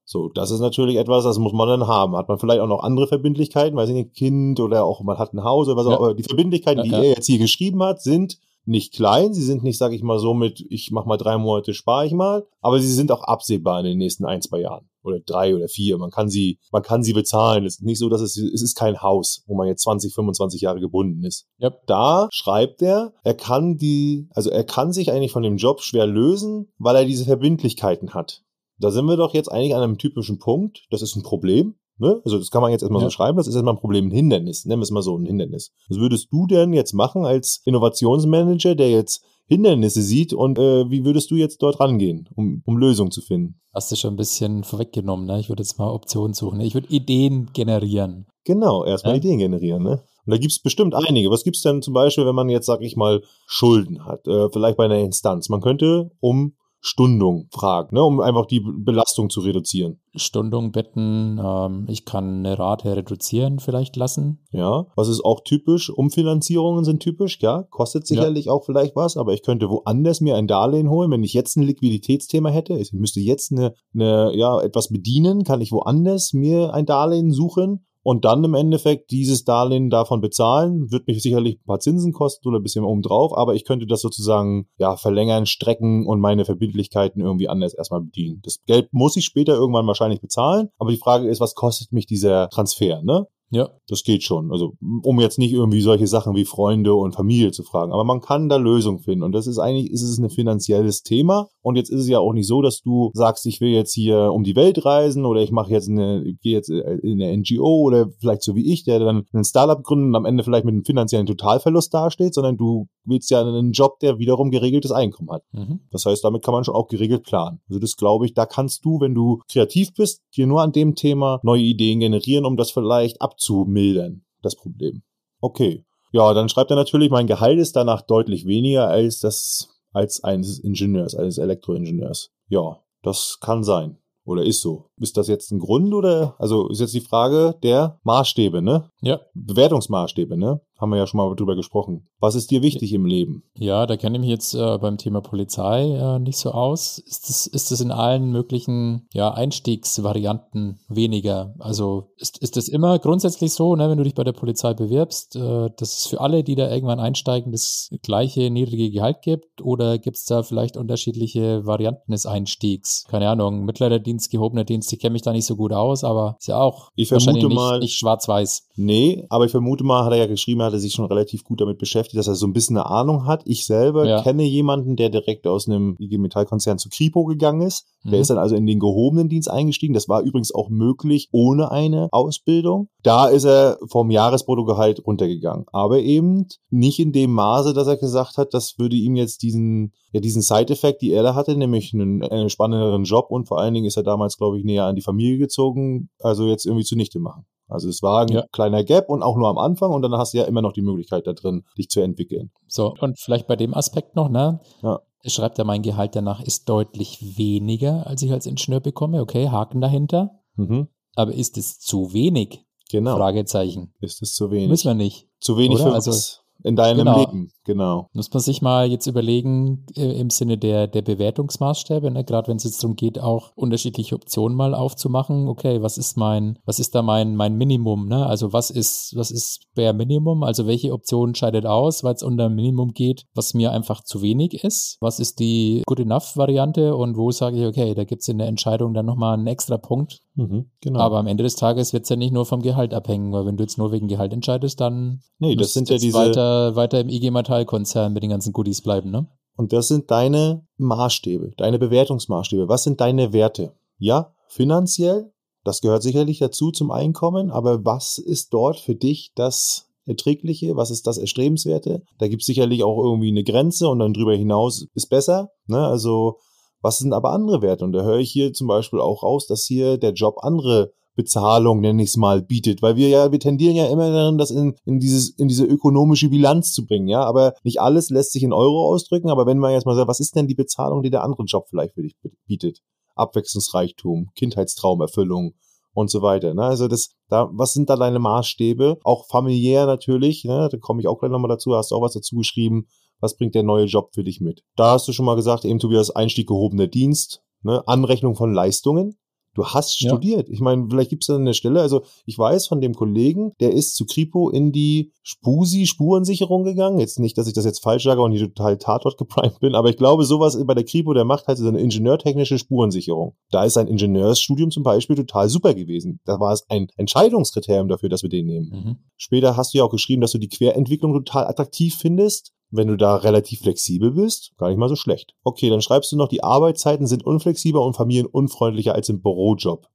[0.06, 2.16] So, das ist natürlich etwas, das muss man dann haben.
[2.16, 5.34] Hat man vielleicht auch noch andere Verbindlichkeiten, weiß ich nicht, Kind oder auch man hat
[5.34, 5.98] ein Haus oder was auch Ja.
[5.98, 9.34] aber die Verbindlichkeiten, Ja, die er jetzt hier geschrieben hat, sind nicht klein.
[9.34, 12.14] Sie sind nicht, sag ich mal, so mit, ich mach mal drei Monate, spare ich
[12.14, 14.90] mal, aber sie sind auch absehbar in den nächsten ein, zwei Jahren.
[15.02, 15.98] Oder drei oder vier.
[15.98, 17.66] Man kann sie, man kann sie bezahlen.
[17.66, 20.62] Es ist nicht so, dass es, es ist kein Haus, wo man jetzt 20, 25
[20.62, 21.48] Jahre gebunden ist.
[21.58, 21.72] Ja.
[21.88, 26.06] Da schreibt er, er kann die, also er kann sich eigentlich von dem Job schwer
[26.06, 28.44] lösen, weil er diese Verbindlichkeiten hat.
[28.78, 30.86] Da sind wir doch jetzt eigentlich an einem typischen Punkt.
[30.90, 31.76] Das ist ein Problem.
[32.00, 32.22] Ne?
[32.26, 33.08] Also das kann man jetzt erstmal Ja.
[33.08, 33.38] so schreiben.
[33.38, 34.66] Das ist erstmal ein Problem, ein Hindernis.
[34.66, 35.72] Nennen wir es mal so, ein Hindernis.
[35.90, 41.04] Was würdest du denn jetzt machen als Innovationsmanager, der jetzt Hindernisse sieht und äh, wie
[41.06, 43.60] würdest du jetzt dort rangehen, um, um Lösungen zu finden?
[43.74, 45.40] Hast du schon ein bisschen vorweggenommen, ne?
[45.40, 46.60] Ich würde jetzt mal Optionen suchen.
[46.62, 48.28] Ich würde Ideen generieren.
[48.46, 49.18] Genau, erstmal Ja.
[49.18, 50.04] Ideen generieren, ne?
[50.26, 51.32] Und da gibt's bestimmt einige.
[51.32, 54.28] Was gibt's denn zum Beispiel, wenn man jetzt, sag ich mal, Schulden hat?
[54.28, 55.50] Äh, vielleicht bei einer Instanz.
[55.50, 58.04] Man könnte um Stundung fragen, ne?
[58.04, 60.00] um einfach die Belastung zu reduzieren.
[60.16, 64.46] Stundung bitten, ähm, ich kann eine Rate reduzieren vielleicht lassen.
[64.52, 65.90] Ja, was ist auch typisch?
[65.90, 70.48] Umfinanzierungen sind typisch, ja, kostet sicherlich auch vielleicht was, aber ich könnte woanders mir ein
[70.48, 72.78] Darlehen holen, wenn ich jetzt ein Liquiditätsthema hätte.
[72.78, 77.86] Ich müsste jetzt eine, eine ja, etwas bedienen, kann ich woanders mir ein Darlehen suchen
[78.04, 80.92] und dann im Endeffekt dieses Darlehen davon bezahlen.
[80.92, 83.88] Wird mich sicherlich ein paar Zinsen kosten oder ein bisschen oben drauf, aber ich könnte
[83.88, 88.42] das sozusagen ja verlängern, strecken und meine Verbindlichkeiten irgendwie anders erstmal bedienen.
[88.44, 92.06] Das Geld muss ich später irgendwann wahrscheinlich bezahlen, aber die Frage ist, was kostet mich
[92.06, 93.28] dieser Transfer, ne?
[93.52, 94.52] Ja, Das geht schon.
[94.52, 97.92] Also, um jetzt nicht irgendwie solche Sachen wie Freunde und Familie zu fragen.
[97.92, 99.24] Aber man kann da Lösungen finden.
[99.24, 101.50] Und das ist eigentlich, ist es ein finanzielles Thema.
[101.62, 104.32] Und jetzt ist es ja auch nicht so, dass du sagst, ich will jetzt hier
[104.32, 108.10] um die Welt reisen oder ich mache jetzt eine, gehe jetzt in eine NGO oder
[108.20, 110.86] vielleicht so wie ich, der dann ein Startup gründet und am Ende vielleicht mit einem
[110.86, 115.44] finanziellen Totalverlust dasteht, sondern du willst ja einen Job, der wiederum geregeltes Einkommen hat.
[115.52, 115.82] mhm.
[115.92, 117.60] Das heißt, damit kann man schon auch geregelt planen.
[117.68, 120.96] Also das glaube ich, da kannst du, wenn du kreativ bist, dir nur an dem
[120.96, 125.02] Thema neue Ideen generieren, um das vielleicht abzumildern, das Problem.
[125.42, 125.86] Okay.
[126.12, 130.60] Ja, dann schreibt er natürlich, mein Gehalt ist danach deutlich weniger als das, als eines
[130.60, 132.32] Ingenieurs, eines Elektroingenieurs.
[132.48, 133.98] Ja, das kann sein.
[134.26, 134.90] Oder ist so.
[134.98, 138.90] Ist das jetzt ein Grund oder, also ist jetzt die Frage der Maßstäbe, ne?
[139.02, 139.20] Ja.
[139.34, 140.62] Bewertungsmaßstäbe, ne?
[140.80, 142.08] Haben wir ja schon mal drüber gesprochen.
[142.20, 143.44] Was ist dir wichtig im Leben?
[143.58, 147.00] Ja, da kenne ich mich jetzt äh, beim Thema Polizei äh, nicht so aus.
[147.00, 151.54] Ist das, ist das in allen möglichen ja, Einstiegsvarianten weniger?
[151.60, 155.36] Also ist, ist das immer grundsätzlich so, ne, wenn du dich bei der Polizei bewirbst,
[155.36, 159.62] äh, dass es für alle, die da irgendwann einsteigen, das gleiche niedrige Gehalt gibt?
[159.62, 163.06] Oder gibt es da vielleicht unterschiedliche Varianten des Einstiegs?
[163.10, 166.36] Keine Ahnung, mittlerer Dienst, gehobener Dienst, ich kenne mich da nicht so gut aus, aber
[166.40, 168.68] ist ja auch Ich wahrscheinlich vermute nicht, mal- nicht schwarz-weiß.
[168.76, 171.60] Nee, aber ich vermute mal, hat er ja geschrieben, hat er sich schon relativ gut
[171.62, 173.42] damit beschäftigt, dass er so ein bisschen eine Ahnung hat.
[173.46, 174.22] Ich selber Ja.
[174.24, 177.86] kenne jemanden, der direkt aus einem IG Metall-Konzern zu Kripo gegangen ist.
[178.06, 178.22] Der Mhm.
[178.22, 179.94] ist dann also in den gehobenen Dienst eingestiegen.
[179.94, 182.88] Das war übrigens auch möglich ohne eine Ausbildung.
[183.04, 185.66] Da ist er vom Jahresbruttogehalt runtergegangen.
[185.72, 189.94] Aber eben nicht in dem Maße, dass er gesagt hat, das würde ihm jetzt diesen,
[190.14, 193.74] ja, diesen Side-Effekt, die er da hatte, nämlich einen, einen spannenderen Job und vor allen
[193.74, 197.20] Dingen ist er damals, glaube ich, näher an die Familie gezogen, also jetzt irgendwie zunichte
[197.20, 197.46] machen.
[197.70, 198.44] Also es war ein Ja.
[198.52, 200.82] kleiner Gap und auch nur am Anfang und dann hast du ja immer noch die
[200.82, 202.52] Möglichkeit da drin, dich zu entwickeln.
[202.68, 204.60] So, und vielleicht bei dem Aspekt noch, ne?
[204.82, 205.00] Ja.
[205.22, 209.22] Er schreibt ja, mein Gehalt danach ist deutlich weniger, als ich als Ingenieur bekomme.
[209.22, 210.32] Okay, Haken dahinter.
[210.56, 210.88] Mhm.
[211.16, 212.64] Aber ist es zu wenig?
[212.90, 213.16] Genau.
[213.18, 213.94] Fragezeichen.
[214.00, 214.70] Ist es zu wenig?
[214.70, 215.28] Müssen wir nicht.
[215.40, 215.90] zu wenig oder?
[215.90, 217.20] für Also- was in deinem Genau.
[217.20, 217.52] Leben.
[217.64, 218.08] Genau.
[218.14, 222.24] Muss man sich mal jetzt überlegen, äh, im Sinne der, der Bewertungsmaßstäbe, ne?
[222.24, 225.48] gerade wenn es jetzt darum geht, auch unterschiedliche Optionen mal aufzumachen.
[225.48, 228.08] Okay, was ist mein, was ist da mein, mein Minimum?
[228.08, 228.26] Ne?
[228.26, 230.44] Also was ist, was ist Bare Minimum?
[230.44, 234.22] Also welche Option scheidet aus, weil es unter ein Minimum geht, was mir einfach zu
[234.22, 234.98] wenig ist?
[235.00, 238.38] Was ist die Good Enough Variante und wo sage ich, okay, da gibt es in
[238.40, 240.20] der Entscheidung dann nochmal einen extra Punkt.
[240.36, 240.70] Mhm.
[240.82, 241.00] Genau.
[241.00, 243.58] Aber am Ende des Tages wird es ja nicht nur vom Gehalt abhängen, weil wenn
[243.58, 247.10] du jetzt nur wegen Gehalt entscheidest, dann nee, das sind ja diese, weiter, weiter im
[247.10, 249.28] IG Metall-Konzern mit den ganzen Goodies bleiben, ne?
[249.60, 252.70] und das sind deine Maßstäbe, deine Bewertungsmaßstäbe.
[252.70, 253.74] Was sind deine Werte?
[253.98, 255.34] Ja, finanziell,
[255.66, 260.78] das gehört sicherlich dazu zum Einkommen, aber was ist dort für dich das Erträgliche?
[260.78, 262.04] Was ist das Erstrebenswerte?
[262.20, 265.50] Da gibt es sicherlich auch irgendwie eine Grenze und dann drüber hinaus ist besser.
[265.68, 265.86] Ne?
[265.86, 266.38] Also,
[266.82, 267.86] was sind aber andere Werte?
[267.86, 271.82] Und da höre ich hier zum Beispiel auch raus, dass hier der Job andere Bezahlung,
[271.82, 272.82] nenne ich es mal, bietet.
[272.82, 276.30] Weil wir ja, wir tendieren ja immer darin, das in, in, dieses, in diese ökonomische
[276.30, 277.24] Bilanz zu bringen, ja.
[277.24, 279.30] Aber nicht alles lässt sich in Euro ausdrücken.
[279.30, 281.68] Aber wenn man jetzt mal sagt, was ist denn die Bezahlung, die der andere Job
[281.70, 282.16] vielleicht für dich
[282.48, 282.80] bietet?
[283.16, 285.56] Abwechslungsreichtum, Kindheitstraumerfüllung
[285.94, 286.54] und so weiter.
[286.54, 286.64] Ne?
[286.64, 289.00] Also das, da, was sind da deine Maßstäbe?
[289.04, 290.70] Auch familiär natürlich, ne?
[290.72, 292.88] da komme ich auch gleich nochmal dazu, hast du auch was dazu geschrieben.
[293.20, 294.64] Was bringt der neue Job für dich mit?
[294.76, 297.84] Da hast du schon mal gesagt, eben Tobias, Einstieg gehobener Dienst, ne?
[297.88, 299.16] Anrechnung von Leistungen.
[299.56, 300.10] Du hast Ja.
[300.10, 300.48] studiert.
[300.48, 303.74] Ich meine, vielleicht gibt es da eine Stelle, also ich weiß von dem Kollegen, der
[303.74, 307.00] ist zu Kripo in die Spusi Spurensicherung gegangen.
[307.00, 309.90] Jetzt nicht, dass ich das jetzt falsch sage und hier total Tatort geprimed bin, aber
[309.90, 313.36] ich glaube, sowas bei der Kripo, der macht halt so eine ingenieurtechnische Spurensicherung.
[313.50, 316.20] Da ist sein Ingenieursstudium zum Beispiel total super gewesen.
[316.26, 318.70] Da war es ein Entscheidungskriterium dafür, dass wir den nehmen.
[318.70, 318.98] Mhm.
[319.18, 322.54] Später hast du ja auch geschrieben, dass du die Querentwicklung total attraktiv findest.
[322.72, 325.34] Wenn du da relativ flexibel bist, gar nicht mal so schlecht.
[325.44, 329.88] Okay, dann schreibst du noch, die Arbeitszeiten sind unflexibler und familienunfreundlicher als im Bürojob.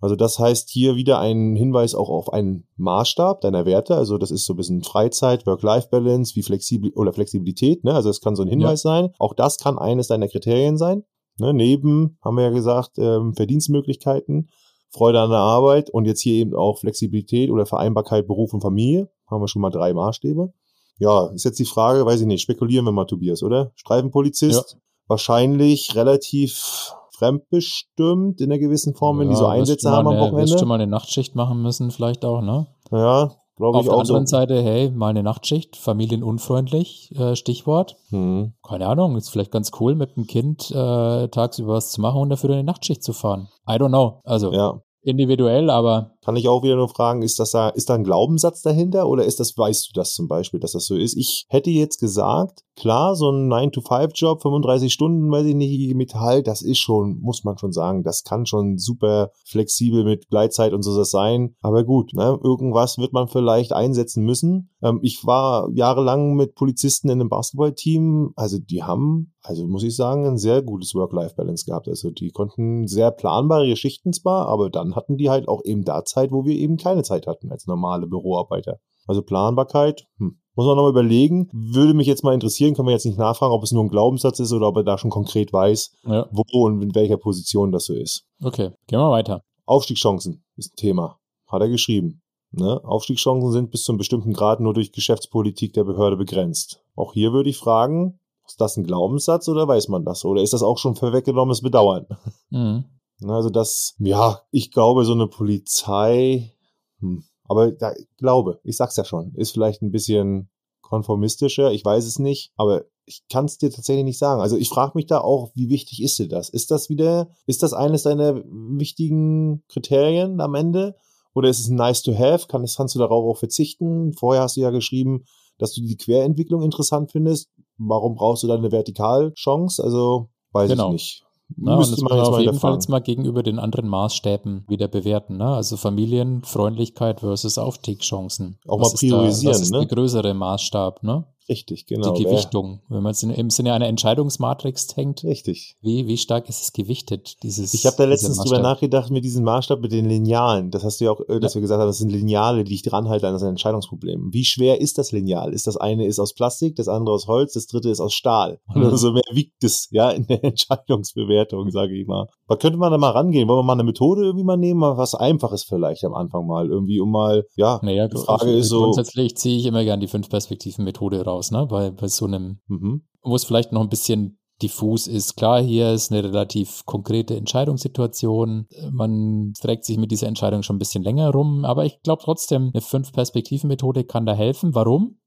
[0.00, 3.96] Also das heißt hier wieder ein Hinweis auch auf einen Maßstab deiner Werte.
[3.96, 7.84] Also das ist so ein bisschen Freizeit, Work-Life-Balance, wie flexibel oder Flexibilität.
[7.84, 7.94] Ne?
[7.94, 9.10] Also das kann so ein Hinweis sein.
[9.18, 11.04] Auch das kann eines deiner Kriterien sein.
[11.38, 11.54] Ne?
[11.54, 14.50] Neben, haben wir ja gesagt, ähm, Verdienstmöglichkeiten,
[14.90, 19.10] Freude an der Arbeit und jetzt hier eben auch Flexibilität oder Vereinbarkeit Beruf und Familie.
[19.26, 20.52] Haben wir schon mal drei Maßstäbe.
[20.98, 23.72] Ja, ist jetzt die Frage, weiß ich nicht, spekulieren wir mal, Tobias, oder?
[23.74, 24.78] Streifenpolizist,
[25.08, 30.20] wahrscheinlich relativ fremdbestimmt in einer gewissen Form, wenn die so Ja, Einsätze haben am eine,
[30.20, 30.66] Wirst du Wochenende.
[30.66, 32.66] mal eine Nachtschicht machen müssen, vielleicht auch, ne?
[32.90, 34.14] Ja, glaube Auf ich der auch so.
[34.14, 37.96] anderen Seite, hey, mal eine Nachtschicht, familienunfreundlich, äh, Stichwort.
[38.10, 38.54] Hm.
[38.66, 42.30] Keine Ahnung, ist vielleicht ganz cool, mit dem Kind äh, tagsüber was zu machen und
[42.30, 43.48] dafür eine Nachtschicht zu fahren.
[43.68, 44.20] I don't know.
[44.24, 47.94] Also Ja, individuell, aber kann ich auch wieder nur fragen, ist das da, ist da
[47.94, 51.16] ein Glaubenssatz dahinter oder ist das, weißt du das zum Beispiel, dass das so ist?
[51.16, 56.62] Ich hätte jetzt gesagt, klar, so ein 9-to-5-Job, 35 Stunden, weiß ich nicht, Metall, das
[56.62, 60.96] ist schon, muss man schon sagen, das kann schon super flexibel mit Gleitzeit und so
[60.96, 61.54] das sein.
[61.60, 64.70] Aber gut, ne, irgendwas wird man vielleicht einsetzen müssen.
[64.82, 69.96] Ähm, ich war jahrelang mit Polizisten in einem Basketballteam, also die haben, also muss ich
[69.96, 71.88] sagen, ein sehr gutes Work-Life-Balance gehabt.
[71.88, 76.04] Also die konnten sehr planbare Schichten zwar, aber dann hatten die halt auch eben da
[76.14, 78.78] Zeit, wo wir eben keine Zeit hatten als normale Büroarbeiter.
[79.06, 80.38] Also Planbarkeit, hm.
[80.54, 81.48] muss man nochmal überlegen.
[81.52, 84.38] Würde mich jetzt mal interessieren, können wir jetzt nicht nachfragen, ob es nur ein Glaubenssatz
[84.40, 87.86] ist oder ob er da schon konkret weiß, ja, wo und in welcher Position das
[87.86, 88.24] so ist.
[88.42, 88.70] okay.
[88.86, 89.42] Gehen wir weiter.
[89.66, 91.18] Aufstiegschancen ist ein Thema.
[91.46, 92.22] Hat er geschrieben.
[92.52, 92.80] Ne?
[92.84, 96.82] Aufstiegschancen sind bis zu einem bestimmten Grad nur durch Geschäftspolitik der Behörde begrenzt.
[96.94, 100.24] Auch hier würde ich fragen, ist das ein Glaubenssatz oder weiß man das?
[100.24, 102.06] Oder ist das auch schon vorweggenommenes Bedauern?
[102.50, 102.84] Mhm.
[103.30, 106.52] Also das, ja, ich glaube, so eine Polizei,
[107.00, 110.48] hm, aber da, glaube, ich sag's ja schon, ist vielleicht ein bisschen
[110.80, 114.40] konformistischer, ich weiß es nicht, aber ich kann es dir tatsächlich nicht sagen.
[114.40, 116.48] Also ich frage mich da auch, wie wichtig ist dir das?
[116.48, 120.96] Ist das wieder, ist das eines deiner wichtigen Kriterien am Ende?
[121.34, 122.46] Oder ist es nice to have?
[122.46, 124.12] Kann, kannst du darauf auch verzichten?
[124.14, 125.24] Vorher hast du ja geschrieben,
[125.58, 127.50] dass du die Querentwicklung interessant findest.
[127.76, 129.82] Warum brauchst du dann eine Vertikalchance?
[129.82, 130.88] Also weiß genau.
[130.88, 131.24] ich nicht.
[131.56, 135.36] Und das muss man auf jeden Fall jetzt mal gegenüber den anderen Maßstäben wieder bewerten.
[135.36, 135.46] Ne?
[135.46, 138.58] Also Familienfreundlichkeit versus Aufstiegschancen.
[138.66, 139.52] Auch was mal priorisieren.
[139.52, 139.78] Da, was ist ne?
[139.78, 141.02] der größere Maßstab?
[141.02, 141.24] Ne?
[141.48, 142.14] Richtig, genau.
[142.14, 145.24] Die Gewichtung, wenn man es im Sinne einer Entscheidungsmatrix denkt.
[145.24, 145.76] Richtig.
[145.82, 149.44] Wie, wie stark ist es gewichtet, dieses Ich habe da letztens drüber nachgedacht mit diesem
[149.44, 150.70] Maßstab mit den Linealen.
[150.70, 151.58] Das hast du ja auch, äh, dass ja.
[151.58, 154.30] wir gesagt haben, das sind Lineale, die ich dranhalte an das Entscheidungsproblem.
[154.32, 155.52] Wie schwer ist das Lineal?
[155.52, 158.60] Ist das eine ist aus Plastik, das andere aus Holz, das dritte ist aus Stahl.
[158.74, 158.84] Mhm.
[158.84, 162.26] Und so mehr wiegt es, ja, in der Entscheidungsbewertung, sage ich mal.
[162.46, 163.48] Aber könnte man da mal rangehen?
[163.48, 164.80] Wollen wir mal eine Methode irgendwie mal nehmen?
[164.80, 166.68] Mal was Einfaches vielleicht am Anfang mal.
[166.68, 168.82] Irgendwie, um mal, ja, naja, die Frage ist so.
[168.82, 171.66] Grundsätzlich ziehe ich immer gern die Fünf-Perspektiven-Methode raus, ne?
[171.66, 173.02] Bei, bei so einem, mhm.
[173.22, 175.36] wo es vielleicht noch ein bisschen diffus ist.
[175.36, 178.68] Klar, hier ist eine relativ konkrete Entscheidungssituation.
[178.92, 182.70] Man trägt sich mit dieser Entscheidung schon ein bisschen länger rum, aber ich glaube trotzdem,
[182.72, 184.74] eine Fünf-Perspektiven-Methode kann da helfen.
[184.74, 185.18] Warum?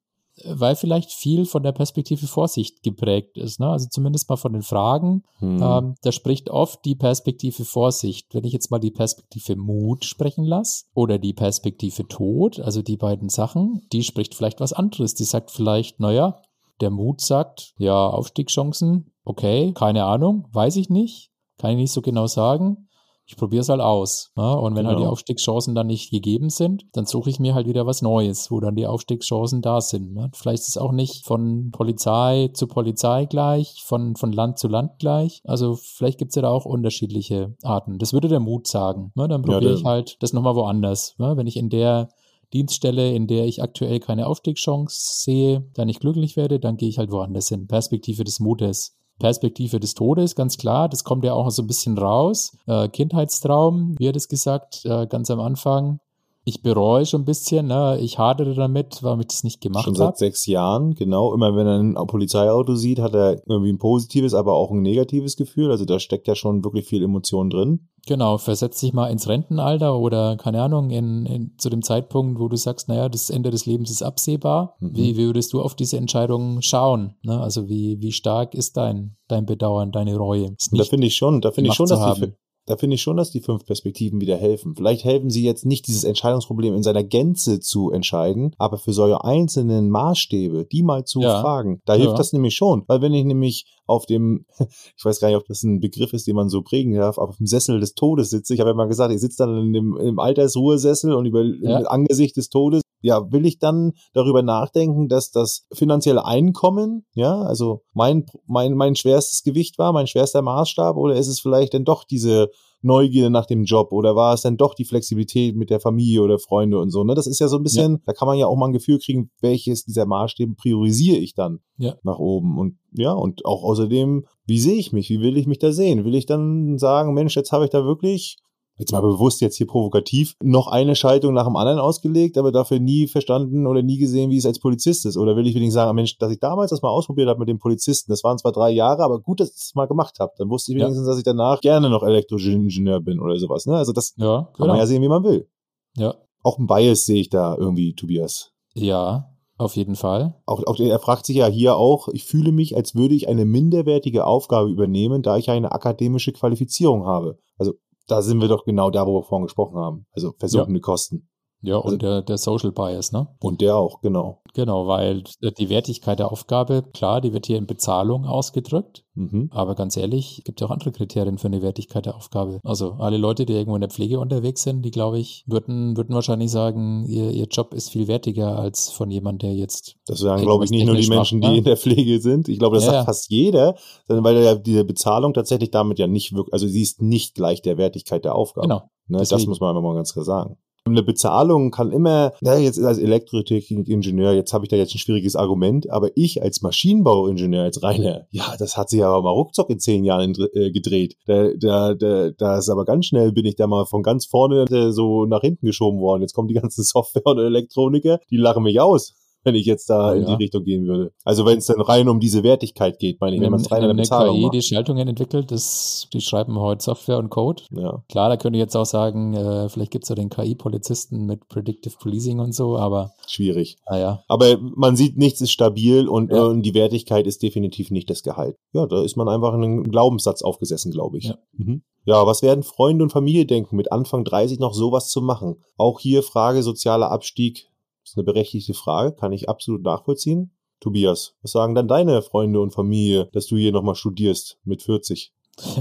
[0.45, 3.59] Weil vielleicht viel von der Perspektive Vorsicht geprägt ist.
[3.59, 3.67] Ne?
[3.69, 5.23] Also zumindest mal von den Fragen.
[5.39, 5.61] Hm.
[5.61, 8.33] Ähm, da spricht oft die Perspektive Vorsicht.
[8.33, 12.97] Wenn ich jetzt mal die Perspektive Mut sprechen lasse oder die Perspektive Tod, also die
[12.97, 15.15] beiden Sachen, die spricht vielleicht was anderes.
[15.15, 16.41] Die sagt vielleicht, naja,
[16.81, 22.01] der Mut sagt, ja, Aufstiegschancen, okay, keine Ahnung, weiß ich nicht, kann ich nicht so
[22.01, 22.86] genau sagen
[23.27, 24.31] ich probiere es halt aus.
[24.37, 24.57] Ne?
[24.57, 24.89] Und wenn genau.
[24.89, 25.11] halt die genau.
[25.11, 28.75] Aufstiegschancen dann nicht gegeben sind, dann suche ich mir halt wieder was Neues, wo dann
[28.75, 30.13] die Aufstiegschancen da sind.
[30.13, 30.31] Ne?
[30.33, 34.99] Vielleicht ist es auch nicht von Polizei zu Polizei gleich, von, von Land zu Land
[34.99, 35.41] gleich.
[35.43, 37.99] Also vielleicht gibt es ja da auch unterschiedliche Arten.
[37.99, 39.11] Das würde der Mut sagen.
[39.15, 39.27] Ne?
[39.27, 41.15] Dann probiere ja, ich halt das nochmal woanders.
[41.17, 41.35] Ne?
[41.35, 42.07] Wenn ich in der
[42.53, 46.97] Dienststelle, in der ich aktuell keine Aufstiegschance sehe, da nicht glücklich werde, dann gehe ich
[46.97, 47.67] halt woanders hin.
[47.67, 48.95] Perspektive des Mutes.
[49.19, 50.89] Perspektive des Todes, ganz klar.
[50.89, 52.57] Das kommt ja auch so ein bisschen raus.
[52.67, 55.99] Äh, Kindheitstraum, wie hat es gesagt, äh, ganz am Anfang
[56.47, 57.99] ich bereue schon ein bisschen, ne?
[57.99, 59.87] ich hadere damit, warum ich das nicht gemacht habe.
[59.87, 60.17] Schon seit hab.
[60.17, 61.33] sechs Jahren, genau.
[61.33, 65.35] Immer wenn er ein Polizeiauto sieht, hat er irgendwie ein positives, aber auch ein negatives
[65.35, 65.71] Gefühl.
[65.71, 67.89] Also da steckt ja schon wirklich viel Emotion drin.
[68.05, 72.47] Genau, versetz dich mal ins Rentenalter oder keine Ahnung, in, in, zu dem Zeitpunkt, wo
[72.47, 74.77] du sagst, naja, das Ende des Lebens ist absehbar.
[74.79, 74.95] Mhm.
[74.95, 77.15] Wie, wie würdest du auf diese Entscheidung schauen?
[77.23, 77.37] Ne?
[77.41, 80.55] Also wie, wie stark ist dein, dein Bedauern, deine Reue?
[80.71, 82.31] da finde ich schon, da finde ich schon, dass die,
[82.67, 84.75] da finde ich schon, dass die fünf Perspektiven wieder helfen.
[84.75, 89.23] Vielleicht helfen sie jetzt nicht, dieses Entscheidungsproblem in seiner Gänze zu entscheiden, aber für solche
[89.23, 91.41] einzelnen Maßstäbe, die mal zu ja.
[91.41, 92.17] fragen, da hilft ja.
[92.17, 92.83] das nämlich schon.
[92.87, 96.27] Weil wenn ich nämlich auf dem, ich weiß gar nicht, ob das ein Begriff ist,
[96.27, 98.53] den man so prägen darf, auf dem Sessel des Todes sitze.
[98.53, 101.79] Ich habe ja mal gesagt, ich sitze dann in dem, im Altersruhesessel und über ja.
[101.83, 107.83] Angesicht des Todes ja, will ich dann darüber nachdenken, dass das finanzielle Einkommen, ja, also
[107.93, 112.03] mein, mein, mein schwerstes Gewicht war, mein schwerster Maßstab, oder ist es vielleicht denn doch
[112.03, 112.49] diese
[112.81, 116.37] Neugierde nach dem Job oder war es dann doch die Flexibilität mit der Familie oder
[116.37, 117.15] Freunde und so, ne?
[117.15, 117.99] Das ist ja so ein bisschen, ja.
[118.05, 121.59] da kann man ja auch mal ein Gefühl kriegen, welches dieser Maßstäbe priorisiere ich dann
[121.77, 121.95] ja.
[122.03, 125.09] nach oben und ja, und auch außerdem, wie sehe ich mich?
[125.09, 126.05] Wie will ich mich da sehen?
[126.05, 128.37] Will ich dann sagen, Mensch, jetzt habe ich da wirklich
[128.77, 132.79] jetzt mal bewusst jetzt hier provokativ, noch eine Schaltung nach dem anderen ausgelegt, aber dafür
[132.79, 135.17] nie verstanden oder nie gesehen, wie es als Polizist ist.
[135.17, 137.59] Oder will ich wenigstens sagen, Mensch, dass ich damals das mal ausprobiert habe mit dem
[137.59, 140.33] Polizisten, das waren zwar drei Jahre, aber gut, dass ich das mal gemacht habe.
[140.37, 141.11] Dann wusste ich wenigstens, ja.
[141.11, 143.65] dass ich danach gerne noch Elektroingenieur bin oder sowas.
[143.65, 143.75] Ne?
[143.75, 144.67] Also das ja, kann genau.
[144.67, 145.47] man ja sehen, wie man will.
[145.95, 146.15] Ja.
[146.43, 148.51] Auch ein Bias sehe ich da irgendwie, Tobias.
[148.73, 150.35] Ja, auf jeden Fall.
[150.45, 153.43] Auch, auch er fragt sich ja hier auch, ich fühle mich, als würde ich eine
[153.43, 157.39] minderwertige Aufgabe übernehmen, da ich eine akademische Qualifizierung habe.
[157.57, 157.73] Also
[158.07, 160.05] da sind wir doch genau da, wo wir vorhin gesprochen haben.
[160.11, 160.83] Also versuchende ja.
[160.83, 161.29] Kosten.
[161.61, 163.27] Ja, und also, der, der Social Bias, ne?
[163.39, 164.41] Und der auch, genau.
[164.53, 165.23] Genau, weil
[165.59, 169.05] die Wertigkeit der Aufgabe, klar, die wird hier in Bezahlung ausgedrückt.
[169.15, 169.49] Mhm.
[169.51, 172.59] Aber ganz ehrlich, gibt ja auch andere Kriterien für eine Wertigkeit der Aufgabe.
[172.63, 176.13] Also alle Leute, die irgendwo in der Pflege unterwegs sind, die, glaube ich, würden, würden
[176.13, 179.95] wahrscheinlich sagen, ihr, ihr Job ist viel wertiger als von jemand, der jetzt.
[180.05, 181.57] Das sagen, glaube ich, nicht nur die Menschen, macht, die ne?
[181.59, 182.47] in der Pflege sind.
[182.49, 183.05] Ich glaube, das ja, sagt ja.
[183.05, 183.75] fast jeder,
[184.07, 187.77] weil ja diese Bezahlung tatsächlich damit ja nicht wirklich, also sie ist nicht gleich der
[187.77, 188.67] Wertigkeit der Aufgabe.
[188.67, 188.89] Genau.
[189.07, 190.57] Ne, das muss man einfach mal ganz klar sagen.
[190.91, 195.35] Eine Bezahlung kann immer, na, jetzt als Elektrotechnikingenieur, jetzt habe ich da jetzt ein schwieriges
[195.35, 199.79] Argument, aber ich als Maschinenbauingenieur, als reiner, ja, das hat sich aber mal ruckzuck in
[199.79, 201.15] zehn Jahren äh, gedreht.
[201.25, 204.65] Da, da, da, da ist aber ganz schnell, bin ich da mal von ganz vorne
[204.91, 206.21] so nach hinten geschoben worden.
[206.21, 210.13] Jetzt kommen die ganzen Software- und Elektroniker, die lachen mich aus wenn ich jetzt da
[210.13, 210.37] Ja, in die ja.
[210.37, 211.11] Richtung gehen würde.
[211.23, 213.77] Also wenn es dann rein um diese Wertigkeit geht, meine ich, wenn man es rein
[213.77, 217.63] an der eine Bezahlung KI die Schaltungen entwickelt, das, die schreiben heute Software und Code.
[217.71, 221.25] Ja, Klar, da könnte ich jetzt auch sagen, äh, vielleicht gibt es ja den KI-Polizisten
[221.25, 223.77] mit Predictive Policing und so, aber schwierig.
[223.89, 224.23] naja.
[224.27, 226.51] Aber man sieht, nichts ist stabil und, Ja.
[226.51, 228.55] äh, die Wertigkeit ist definitiv nicht das Gehalt.
[228.73, 231.25] Ja, da ist man einfach in einen Glaubenssatz aufgesessen, glaube ich.
[231.25, 231.37] Ja.
[231.53, 231.83] Mhm.
[232.05, 235.61] ja, was werden Freunde und Familie denken, mit Anfang 30 noch sowas zu machen?
[235.77, 237.69] Auch hier Frage sozialer Abstieg.
[238.07, 240.55] Das ist eine berechtigte Frage, kann ich absolut nachvollziehen.
[240.79, 245.33] Tobias, was sagen dann deine Freunde und Familie, dass du hier nochmal studierst mit 40?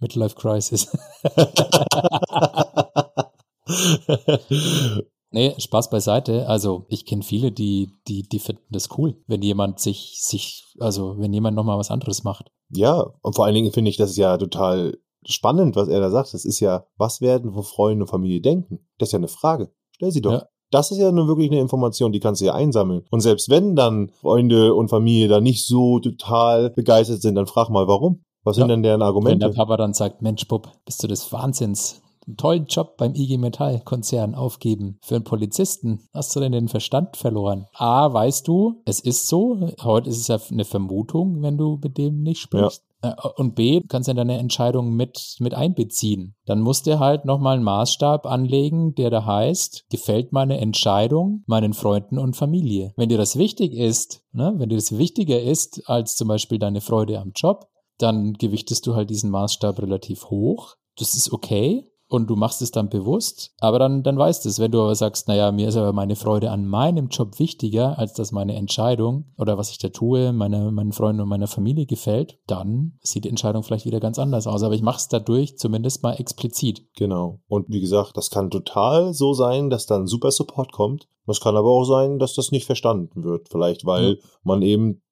[0.00, 0.90] Midlife Crisis.
[5.30, 6.46] Nee, Spaß beiseite.
[6.46, 11.18] Also ich kenne viele, die, die, die finden das cool, wenn jemand sich, sich, also
[11.18, 12.52] wenn jemand nochmal was anderes macht.
[12.68, 16.34] Ja, und vor allen Dingen finde ich das ja total spannend, was er da sagt.
[16.34, 18.86] Das ist ja, was werden wo Freunde und Familie denken?
[18.98, 19.72] Das ist ja eine Frage.
[19.90, 20.34] Stell sie doch.
[20.34, 20.48] Ja.
[20.74, 23.04] Das ist ja nur wirklich eine Information, die kannst du ja einsammeln.
[23.10, 27.68] Und selbst wenn dann Freunde und Familie da nicht so total begeistert sind, dann frag
[27.70, 28.22] mal, warum?
[28.42, 28.74] Was sind Ja.
[28.74, 29.50] denn deren Wenn der Argumente?
[29.50, 32.02] Papa dann sagt, Mensch, Bub, bist du des Wahnsinns?
[32.26, 34.98] Einen tollen Job beim IG Metall Konzern aufgeben.
[35.02, 37.66] Für einen Polizisten hast du denn den Verstand verloren?
[37.74, 39.58] A, weißt du, es ist so.
[39.82, 42.82] Heute ist es ja eine Vermutung, wenn du mit dem nicht sprichst.
[42.82, 42.93] Äh,
[43.36, 46.34] Und B, du kannst ja deine Entscheidung mit, mit einbeziehen.
[46.46, 51.72] Dann musst du halt nochmal einen Maßstab anlegen, der da heißt, gefällt meine Entscheidung meinen
[51.72, 52.92] Freunden und Familie.
[52.96, 56.80] Wenn dir das wichtig ist, ne, wenn dir das wichtiger ist als zum Beispiel deine
[56.80, 60.74] Freude am Job, dann gewichtest du halt diesen Maßstab relativ hoch.
[60.96, 64.58] Das ist okay und du machst es dann bewusst, aber dann, dann weißt du es.
[64.58, 68.14] Wenn du aber sagst, naja, mir ist aber meine Freude an meinem Job wichtiger, als
[68.14, 72.38] dass meine Entscheidung oder was ich da tue, meine, meinen Freunden und meiner Familie gefällt,
[72.46, 74.62] dann sieht die Entscheidung vielleicht wieder ganz anders aus.
[74.62, 76.86] Aber ich mache es dadurch zumindest mal explizit.
[76.96, 77.40] Genau.
[77.48, 81.08] Und wie gesagt, das kann total so sein, dass dann super Support kommt.
[81.26, 83.48] Das kann aber auch sein, dass das nicht verstanden wird.
[83.50, 85.02] Vielleicht, weil man eben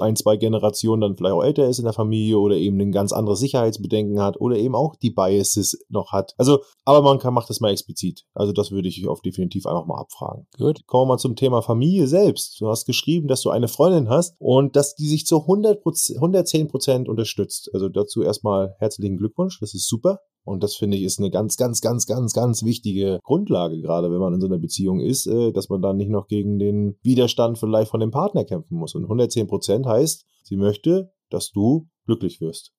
[0.00, 3.12] ein, zwei Generationen dann vielleicht auch älter ist in der Familie oder eben ein ganz
[3.12, 6.34] anderes Sicherheitsbedenken hat oder eben auch die Biases noch hat.
[6.38, 8.24] Also, aber man kann, macht das mal explizit.
[8.34, 10.46] Also das würde ich auf definitiv einfach mal abfragen.
[10.56, 10.86] Gut.
[10.86, 12.60] Kommen wir mal zum Thema Familie selbst.
[12.60, 16.68] Du hast geschrieben, dass du eine Freundin hast und dass die sich zu 100 110
[16.68, 17.70] Prozent unterstützt.
[17.72, 19.60] Also dazu erstmal herzlichen Glückwunsch.
[19.60, 20.20] Das ist super.
[20.48, 24.18] Und das finde ich ist eine ganz, ganz, ganz, ganz, ganz wichtige Grundlage, gerade wenn
[24.18, 27.58] man in so einer Beziehung ist, äh, dass man dann nicht noch gegen den Widerstand
[27.58, 28.94] vielleicht von dem Partner kämpfen muss.
[28.94, 32.72] Und 110 Prozent heißt, sie möchte, dass du glücklich wirst.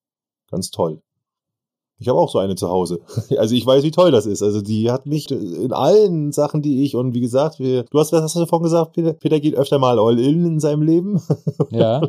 [0.50, 1.02] Ganz toll.
[2.00, 3.00] Ich habe auch so eine zu Hause.
[3.38, 4.42] Also ich weiß, wie toll das ist.
[4.42, 8.12] Also die hat mich in allen Sachen, die ich und wie gesagt, wir, du hast
[8.12, 9.12] was hast du davon gesagt, Peter?
[9.12, 11.20] Peter geht öfter mal all in in seinem Leben.
[11.70, 12.00] Ja,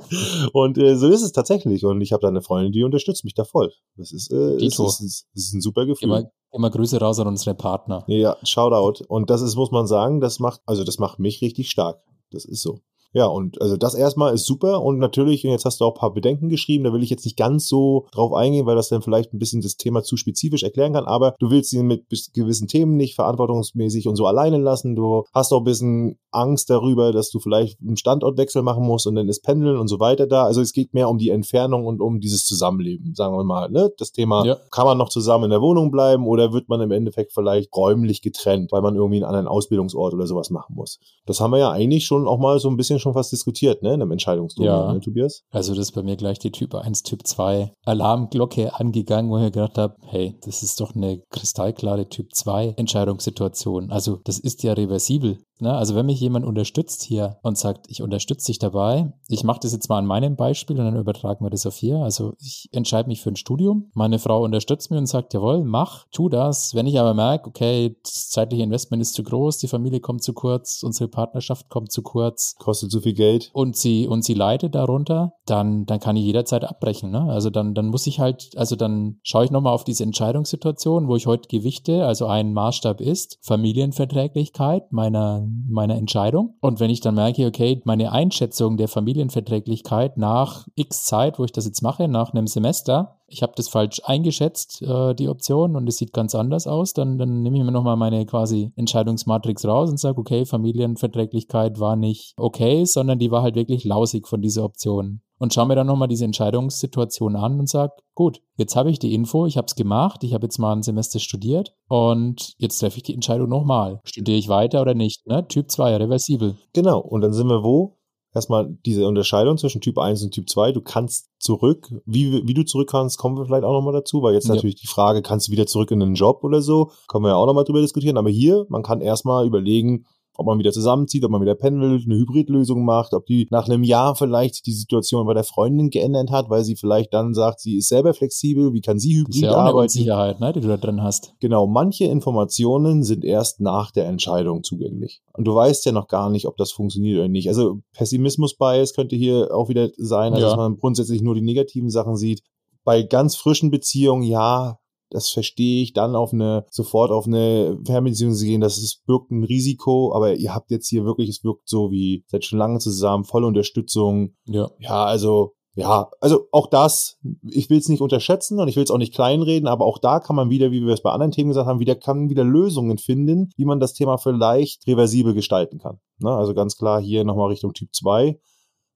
[0.54, 1.86] Und äh, so ist es tatsächlich.
[1.86, 3.72] Und ich habe da eine Freundin, die unterstützt mich da voll.
[3.96, 6.08] Das ist, äh, ist, es ist ein super Gefühl.
[6.08, 8.04] immer, immer Grüße raus an unsere Partner.
[8.08, 9.04] Ja, Shoutout.
[9.08, 12.02] Und das ist, muss man sagen, das macht, also das macht mich richtig stark.
[12.32, 12.80] Das ist so.
[13.14, 16.00] Ja, und also das erstmal ist super und natürlich, und jetzt hast du auch ein
[16.00, 19.02] paar Bedenken geschrieben, da will ich jetzt nicht ganz so drauf eingehen, weil das dann
[19.02, 22.68] vielleicht ein bisschen das Thema zu spezifisch erklären kann, aber du willst ihn mit gewissen
[22.68, 24.96] Themen nicht verantwortungsmäßig und so alleine lassen.
[24.96, 29.16] Du hast auch ein bisschen Angst darüber, dass du vielleicht einen Standortwechsel machen musst und
[29.16, 30.46] dann ist Pendeln und so weiter da.
[30.46, 33.70] Also es geht mehr um die Entfernung und um dieses Zusammenleben, sagen wir mal.
[33.70, 33.92] Ne?
[33.98, 34.58] Das Thema, Ja.
[34.72, 38.22] kann man noch zusammen in der Wohnung bleiben oder wird man im Endeffekt vielleicht räumlich
[38.22, 41.00] getrennt, weil man irgendwie einen anderen Ausbildungsort oder sowas machen muss.
[41.26, 43.90] Das haben wir ja eigentlich schon auch mal so ein bisschen schon fast diskutiert, ne,
[43.94, 44.94] in einem Entscheidungsduell, Ja.
[44.94, 45.44] ne, Tobias?
[45.52, 49.52] Also das ist bei mir gleich die Typ 1, Typ 2 Alarmglocke angegangen, wo ich
[49.52, 53.92] gedacht habe, hey, das ist doch eine kristallklare Typ 2 Entscheidungssituation.
[53.92, 55.40] Also das ist ja reversibel.
[55.60, 55.72] Ne?
[55.74, 59.74] Also wenn mich jemand unterstützt hier und sagt, ich unterstütze dich dabei, ich mache das
[59.74, 61.98] jetzt mal an meinem Beispiel und dann übertragen wir das auf hier.
[62.00, 66.06] Also ich entscheide mich für ein Studium, meine Frau unterstützt mich und sagt, jawohl, mach,
[66.12, 66.74] tu das.
[66.74, 70.34] Wenn ich aber merke, okay, das zeitliche Investment ist zu groß, die Familie kommt zu
[70.34, 73.50] kurz, unsere Partnerschaft kommt zu kurz, Kostet zu viel Geld.
[73.54, 77.12] und sie und sie leidet darunter, dann dann kann ich jederzeit abbrechen.
[77.12, 77.22] Ne?
[77.30, 81.16] Also dann dann muss ich halt, also dann schaue ich nochmal auf diese Entscheidungssituation, wo
[81.16, 82.06] ich heute gewichte.
[82.06, 86.56] Also ein Maßstab ist Familienverträglichkeit meiner meiner Entscheidung.
[86.62, 91.52] Und wenn ich dann merke, okay, meine Einschätzung der Familienverträglichkeit nach X Zeit, wo ich
[91.52, 95.88] das jetzt mache, nach einem Semester, ich habe das falsch eingeschätzt, äh, die Option, und
[95.88, 99.90] es sieht ganz anders aus, dann, dann nehme ich mir nochmal meine quasi Entscheidungsmatrix raus
[99.90, 104.64] und sage, okay, Familienverträglichkeit war nicht okay, sondern die war halt wirklich lausig von dieser
[104.64, 105.22] Option.
[105.40, 109.16] Und schaue mir dann nochmal diese Entscheidungssituation an und sage, gut, jetzt habe ich die
[109.16, 112.98] Info, ich habe es gemacht, ich habe jetzt mal ein Semester studiert und jetzt treffe
[112.98, 114.02] ich die Entscheidung nochmal.
[114.04, 115.26] Studiere ich weiter oder nicht?
[115.26, 115.48] Ne?
[115.48, 116.58] Typ 2, reversibel.
[116.74, 117.00] Genau.
[117.00, 117.98] Und dann sind wir wo?
[118.34, 120.72] Erstmal diese Unterscheidung zwischen Typ 1 und Typ 2.
[120.72, 121.90] Du kannst zurück.
[122.06, 124.56] Wie, wie du zurück kannst, kommen wir vielleicht auch nochmal dazu, weil jetzt Ja.
[124.56, 126.92] natürlich die Frage, kannst du wieder zurück in den Job oder so?
[127.10, 128.18] Können wir ja auch nochmal drüber diskutieren.
[128.18, 130.06] Aber hier, man kann erstmal überlegen,
[130.38, 133.84] ob man wieder zusammenzieht, ob man wieder pendelt, eine Hybridlösung macht, ob die nach einem
[133.84, 137.76] Jahr vielleicht die Situation bei der Freundin geändert hat, weil sie vielleicht dann sagt, sie
[137.78, 139.76] ist selber flexibel, wie kann sie hybrid Das ist ja auch arbeiten?
[139.78, 141.34] eine Unsicherheit, ne, die du da drin hast.
[141.40, 145.22] Genau, manche Informationen sind erst nach der Entscheidung zugänglich.
[145.34, 147.48] Und du weißt ja noch gar nicht, ob das funktioniert oder nicht.
[147.48, 150.50] Also Pessimismus-Bias könnte hier auch wieder sein, also Ja.
[150.52, 152.42] dass man grundsätzlich nur die negativen Sachen sieht.
[152.84, 154.78] Bei ganz frischen Beziehungen, ja,
[155.12, 159.30] das verstehe ich, dann auf eine, sofort auf eine Fernbeziehung zu gehen, das ist, birgt
[159.32, 162.80] ein Risiko, aber ihr habt jetzt hier wirklich, es wirkt so wie, seid schon lange
[162.80, 164.72] zusammen, volle Unterstützung, Ja.
[164.80, 168.92] ja, also, ja, also auch das, ich will es nicht unterschätzen und ich will es
[168.92, 171.50] auch nicht kleinreden, aber auch da kann man wieder, wie wir es bei anderen Themen
[171.50, 176.00] gesagt haben, wieder kann wieder Lösungen finden, wie man das Thema vielleicht reversibel gestalten kann.
[176.20, 176.30] Ne?
[176.30, 178.38] Also ganz klar hier nochmal Richtung Typ 2.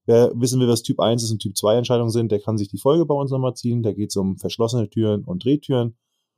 [0.05, 2.68] Wer wissen will, was Typ 1 ist und Typ 2 Entscheidungen sind, der kann sich
[2.68, 3.82] die Folge bei uns nochmal ziehen.
[3.82, 5.95] Da geht es um verschlossene Türen und Drehtüren.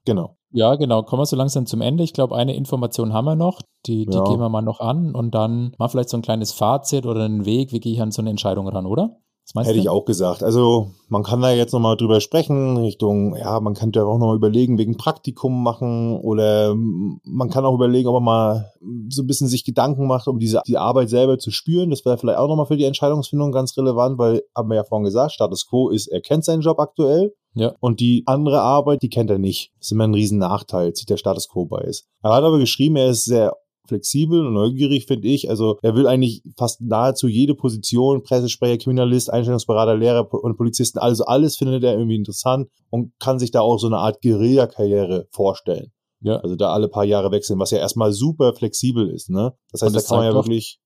[0.08, 0.38] Genau.
[0.52, 1.04] Ja, genau.
[1.04, 2.02] Kommen wir so langsam zum Ende.
[2.02, 3.62] Ich glaube, eine Information haben wir noch.
[3.86, 4.24] Die, die Ja.
[4.24, 7.46] gehen wir mal noch an und dann mal vielleicht so ein kleines Fazit oder einen
[7.46, 9.18] Weg, wie gehe ich an so eine Entscheidung ran, oder?
[9.56, 9.80] Hätte du?
[9.82, 10.44] ich auch gesagt.
[10.44, 14.78] Also man kann da jetzt nochmal drüber sprechen, Richtung, ja, man könnte auch nochmal überlegen,
[14.78, 18.74] wegen Praktikum machen oder man kann auch überlegen, ob man mal
[19.10, 21.90] so ein bisschen sich Gedanken macht, um diese die Arbeit selber zu spüren.
[21.90, 25.06] Das wäre vielleicht auch nochmal für die Entscheidungsfindung ganz relevant, weil, haben wir ja vorhin
[25.06, 27.74] gesagt, Status Quo ist, er kennt seinen Job aktuell Ja.
[27.80, 29.72] und die andere Arbeit, die kennt er nicht.
[29.78, 32.06] Das ist immer ein riesen Nachteil, zieht der Status Quo bei ist.
[32.22, 33.54] Er hat aber geschrieben, er ist sehr
[33.88, 35.50] flexibel und neugierig, finde ich.
[35.50, 41.26] Also er will eigentlich fast nahezu jede Position, Pressesprecher, Kriminalist, Einstellungsberater, Lehrer und Polizisten, also
[41.26, 45.92] alles findet er irgendwie interessant und kann sich da auch so eine Art Guerilla-Karriere vorstellen.
[46.22, 46.38] Ja.
[46.38, 49.30] Also da alle paar Jahre wechseln, was ja erstmal super flexibel ist.
[49.30, 49.54] Ne?
[49.72, 50.80] Das heißt, Und da das kann man ja zeigt doch- wirklich,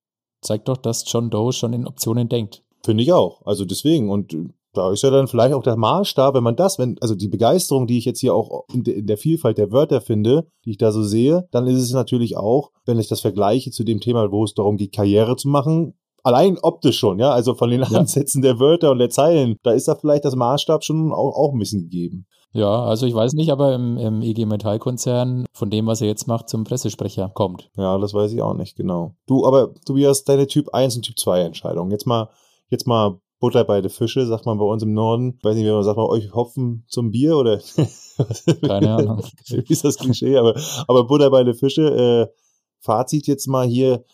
[0.44, 2.64] Zeigt doch, dass John Doe schon in Optionen denkt.
[2.84, 3.46] finde ich auch.
[3.46, 6.80] Also deswegen und äh, da ist ja dann vielleicht auch der Maßstab, wenn man das,
[6.80, 9.72] wenn, also die Begeisterung, die ich jetzt hier auch in der, in der Vielfalt der
[9.72, 13.22] Wörter finde, die ich da so sehe, dann ist es natürlich auch, wenn ich das
[13.22, 15.94] vergleiche zu dem Thema, wo es darum geht, Karriere zu machen,
[16.24, 18.00] allein optisch schon, ja, also von den Ja.
[18.00, 21.54] Ansätzen der Wörter und der Zeilen, da ist da vielleicht das Maßstab schon auch, auch
[21.54, 22.26] ein bisschen gegeben.
[22.54, 26.28] Ja, also ich weiß nicht, aber im, im IG Metall-Konzern von dem, was er jetzt
[26.28, 27.70] macht, zum Pressesprecher kommt.
[27.78, 29.16] Ja, das weiß ich auch nicht genau.
[29.26, 31.92] Du, aber Tobias, deine Typ 1 und Typ 2 Entscheidung.
[31.92, 32.30] Jetzt mal,
[32.68, 35.38] jetzt mal Butter bei den Fische, sagt man bei uns im Norden.
[35.44, 37.60] Weiß nicht, wie man sagt, man euch Hopfen zum Bier oder
[38.62, 39.24] Keine Ahnung.
[39.48, 40.56] wie ist das Klischee, aber,
[40.88, 42.34] aber Butter bei den Fische, äh,
[42.80, 44.06] Fazit jetzt mal hier,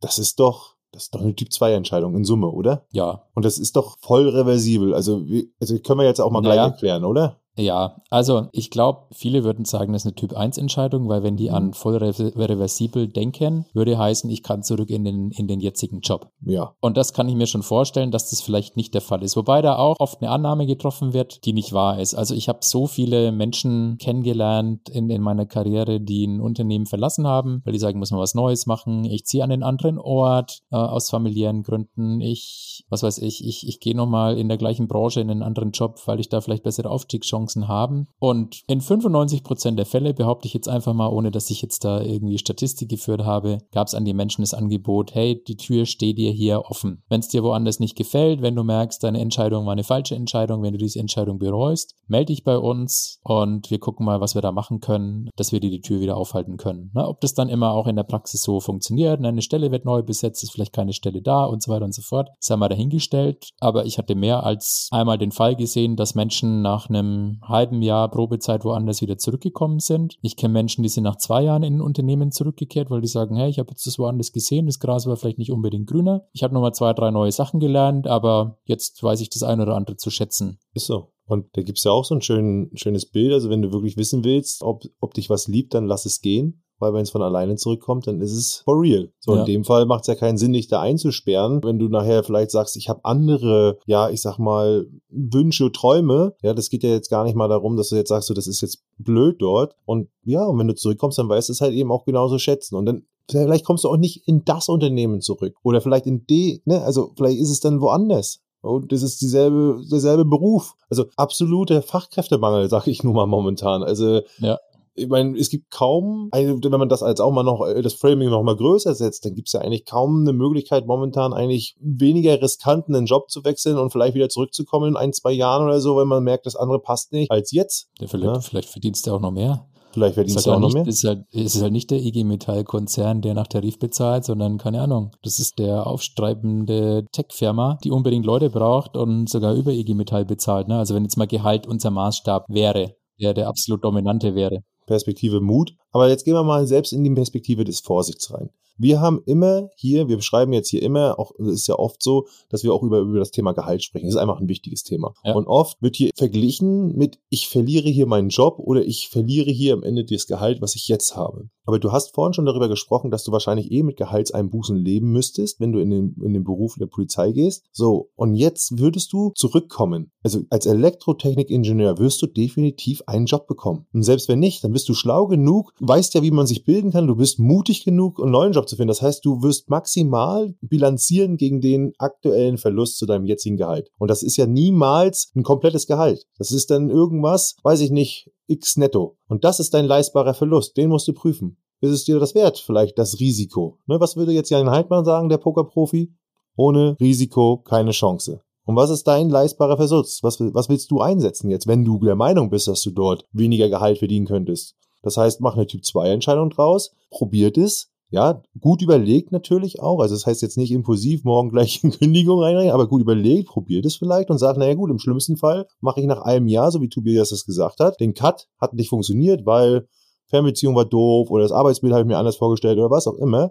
[0.00, 2.86] das ist doch, das ist doch eine Typ 2 Entscheidung in Summe, oder?
[2.92, 4.94] Ja, Und das ist doch voll reversibel.
[4.94, 6.54] Also, wie, also können wir jetzt auch mal Naja.
[6.54, 7.40] gleich erklären, oder?
[7.56, 11.54] Ja, also ich glaube, viele würden sagen, das ist eine Typ-1-Entscheidung, weil wenn die Mhm.
[11.54, 16.00] an voll rev- reversibel denken, würde heißen, ich kann zurück in den, in den jetzigen
[16.00, 16.30] Job.
[16.44, 16.74] Ja.
[16.80, 19.36] Und das kann ich mir schon vorstellen, dass das vielleicht nicht der Fall ist.
[19.36, 22.14] Wobei da auch oft eine Annahme getroffen wird, die nicht wahr ist.
[22.14, 27.24] Also ich habe so viele Menschen kennengelernt in, in meiner Karriere, die ein Unternehmen verlassen
[27.26, 29.04] haben, weil die sagen, muss man was Neues machen.
[29.04, 32.20] Ich ziehe an einen anderen Ort äh, aus familiären Gründen.
[32.20, 35.70] Ich, was weiß ich, ich, ich gehe nochmal in der gleichen Branche in einen anderen
[35.70, 38.06] Job, weil ich da vielleicht bessere Aufstiegschancen habe.
[38.18, 41.84] Und in 95 Prozent der Fälle, behaupte ich jetzt einfach mal, ohne dass ich jetzt
[41.84, 45.86] da irgendwie Statistik geführt habe, gab es an die Menschen das Angebot, hey, die Tür
[45.86, 47.02] steht dir hier offen.
[47.08, 50.62] Wenn es dir woanders nicht gefällt, wenn du merkst, deine Entscheidung war eine falsche Entscheidung,
[50.62, 54.42] wenn du diese Entscheidung bereust, melde dich bei uns und wir gucken mal, was wir
[54.42, 56.90] da machen können, dass wir dir die Tür wieder aufhalten können.
[56.94, 59.84] Na, ob das dann immer auch in der Praxis so funktioniert, na, eine Stelle wird
[59.84, 62.68] neu besetzt, ist vielleicht keine Stelle da und so weiter und so fort, haben wir
[62.68, 63.50] dahingestellt.
[63.60, 68.10] Aber ich hatte mehr als einmal den Fall gesehen, dass Menschen nach einem halben Jahr
[68.10, 70.16] Probezeit woanders wieder zurückgekommen sind.
[70.22, 73.36] Ich kenne Menschen, die sind nach zwei Jahren in ein Unternehmen zurückgekehrt, weil die sagen,
[73.36, 76.26] hey, ich habe jetzt das woanders gesehen, das Gras war vielleicht nicht unbedingt grüner.
[76.32, 79.76] Ich habe nochmal zwei, drei neue Sachen gelernt, aber jetzt weiß ich das eine oder
[79.76, 80.58] andere zu schätzen.
[80.72, 81.10] Ist so.
[81.26, 83.32] Und da gibt's ja auch so ein schön, schönes Bild.
[83.32, 86.62] Also wenn du wirklich wissen willst, ob, ob dich was liebt, dann lass es gehen.
[86.78, 89.10] Weil wenn es von alleine zurückkommt, dann ist es for real.
[89.20, 89.40] So Ja.
[89.40, 91.62] in dem Fall macht es ja keinen Sinn, dich da einzusperren.
[91.62, 96.34] Wenn du nachher vielleicht sagst, ich habe andere, ja, ich sag mal, Wünsche, Träume.
[96.42, 98.46] Ja, das geht ja jetzt gar nicht mal darum, dass du jetzt sagst, so, das
[98.46, 99.74] ist jetzt blöd dort.
[99.84, 102.74] Und ja, und wenn du zurückkommst, dann weißt du es halt eben auch genauso schätzen.
[102.76, 105.54] Und dann vielleicht kommst du auch nicht in das Unternehmen zurück.
[105.62, 108.40] Oder vielleicht in die, ne, also vielleicht ist es dann woanders.
[108.60, 110.72] Und das ist dieselbe, derselbe Beruf.
[110.88, 113.82] Also absoluter Fachkräftemangel, sage ich nur mal momentan.
[113.82, 114.58] Also Ja.
[114.94, 117.94] Ich meine, es gibt kaum, eine, wenn man das als auch mal noch, äh, das
[117.94, 121.76] Framing noch mal größer setzt, dann gibt es ja eigentlich kaum eine Möglichkeit, momentan eigentlich
[121.80, 125.80] weniger riskanten einen Job zu wechseln und vielleicht wieder zurückzukommen in ein, zwei Jahren oder
[125.80, 127.88] so, wenn man merkt, das andere passt nicht, als jetzt.
[128.00, 128.40] Ja, vielleicht, Ja.
[128.40, 129.66] vielleicht verdienst du auch noch mehr.
[129.92, 130.86] Vielleicht verdienst ist du halt auch noch nicht, mehr.
[130.88, 135.12] Ist halt, ist halt nicht der IG Metall-Konzern, der nach Tarif bezahlt, sondern keine Ahnung.
[135.22, 140.66] Das ist der aufstreibende Tech-Firma, die unbedingt Leute braucht und sogar über IG Metall bezahlt.
[140.66, 140.78] Ne?
[140.78, 144.60] Also wenn jetzt mal Gehalt unser Maßstab wäre, der der absolut dominante wäre.
[144.86, 145.74] Perspektive Mut.
[145.92, 148.50] Aber jetzt gehen wir mal selbst in die Perspektive des Vorsichts rein.
[148.76, 152.26] Wir haben immer hier, wir beschreiben jetzt hier immer, auch es ist ja oft so,
[152.48, 154.06] dass wir auch über, über das Thema Gehalt sprechen.
[154.06, 155.14] Das ist einfach ein wichtiges Thema.
[155.24, 155.34] Ja.
[155.34, 159.74] Und oft wird hier verglichen mit, ich verliere hier meinen Job oder ich verliere hier
[159.74, 161.48] am Ende das Gehalt, was ich jetzt habe.
[161.66, 165.60] Aber du hast vorhin schon darüber gesprochen, dass du wahrscheinlich eh mit Gehaltseinbußen leben müsstest,
[165.60, 167.64] wenn du in den, in den Beruf der Polizei gehst.
[167.72, 170.10] So, und jetzt würdest du zurückkommen.
[170.22, 173.86] Also als Elektrotechnikingenieur wirst du definitiv einen Job bekommen.
[173.94, 176.90] Und selbst wenn nicht, dann bist du schlau genug, weißt ja, wie man sich bilden
[176.90, 178.88] kann, du bist mutig genug, einen neuen Job zu finden.
[178.88, 183.90] Das heißt, du wirst maximal bilanzieren gegen den aktuellen Verlust zu deinem jetzigen Gehalt.
[183.98, 186.26] Und das ist ja niemals ein komplettes Gehalt.
[186.38, 189.16] Das ist dann irgendwas, weiß ich nicht, x netto.
[189.28, 190.76] Und das ist dein leistbarer Verlust.
[190.76, 191.56] Den musst du prüfen.
[191.80, 192.58] Ist es dir das wert?
[192.58, 193.78] Vielleicht das Risiko.
[193.86, 196.14] Ne, was würde jetzt Jan Heidmann sagen, der Pokerprofi?
[196.56, 198.40] Ohne Risiko keine Chance.
[198.64, 200.22] Und was ist dein leistbarer Verlust?
[200.22, 203.68] Was, was willst du einsetzen jetzt, wenn du der Meinung bist, dass du dort weniger
[203.68, 204.74] Gehalt verdienen könntest?
[205.02, 209.98] Das heißt, mach eine Typ 2 Entscheidung draus, probiert es, ja, gut überlegt natürlich auch.
[209.98, 213.84] Also das heißt jetzt nicht impulsiv morgen gleich in Kündigung reinrein, aber gut überlegt, probiert
[213.86, 216.80] es vielleicht und sagt, naja gut, im schlimmsten Fall mache ich nach einem Jahr, so
[216.80, 219.88] wie Tobias das gesagt hat, den Cut hat nicht funktioniert, weil
[220.28, 223.50] Fernbeziehung war doof oder das Arbeitsbild habe ich mir anders vorgestellt oder was auch immer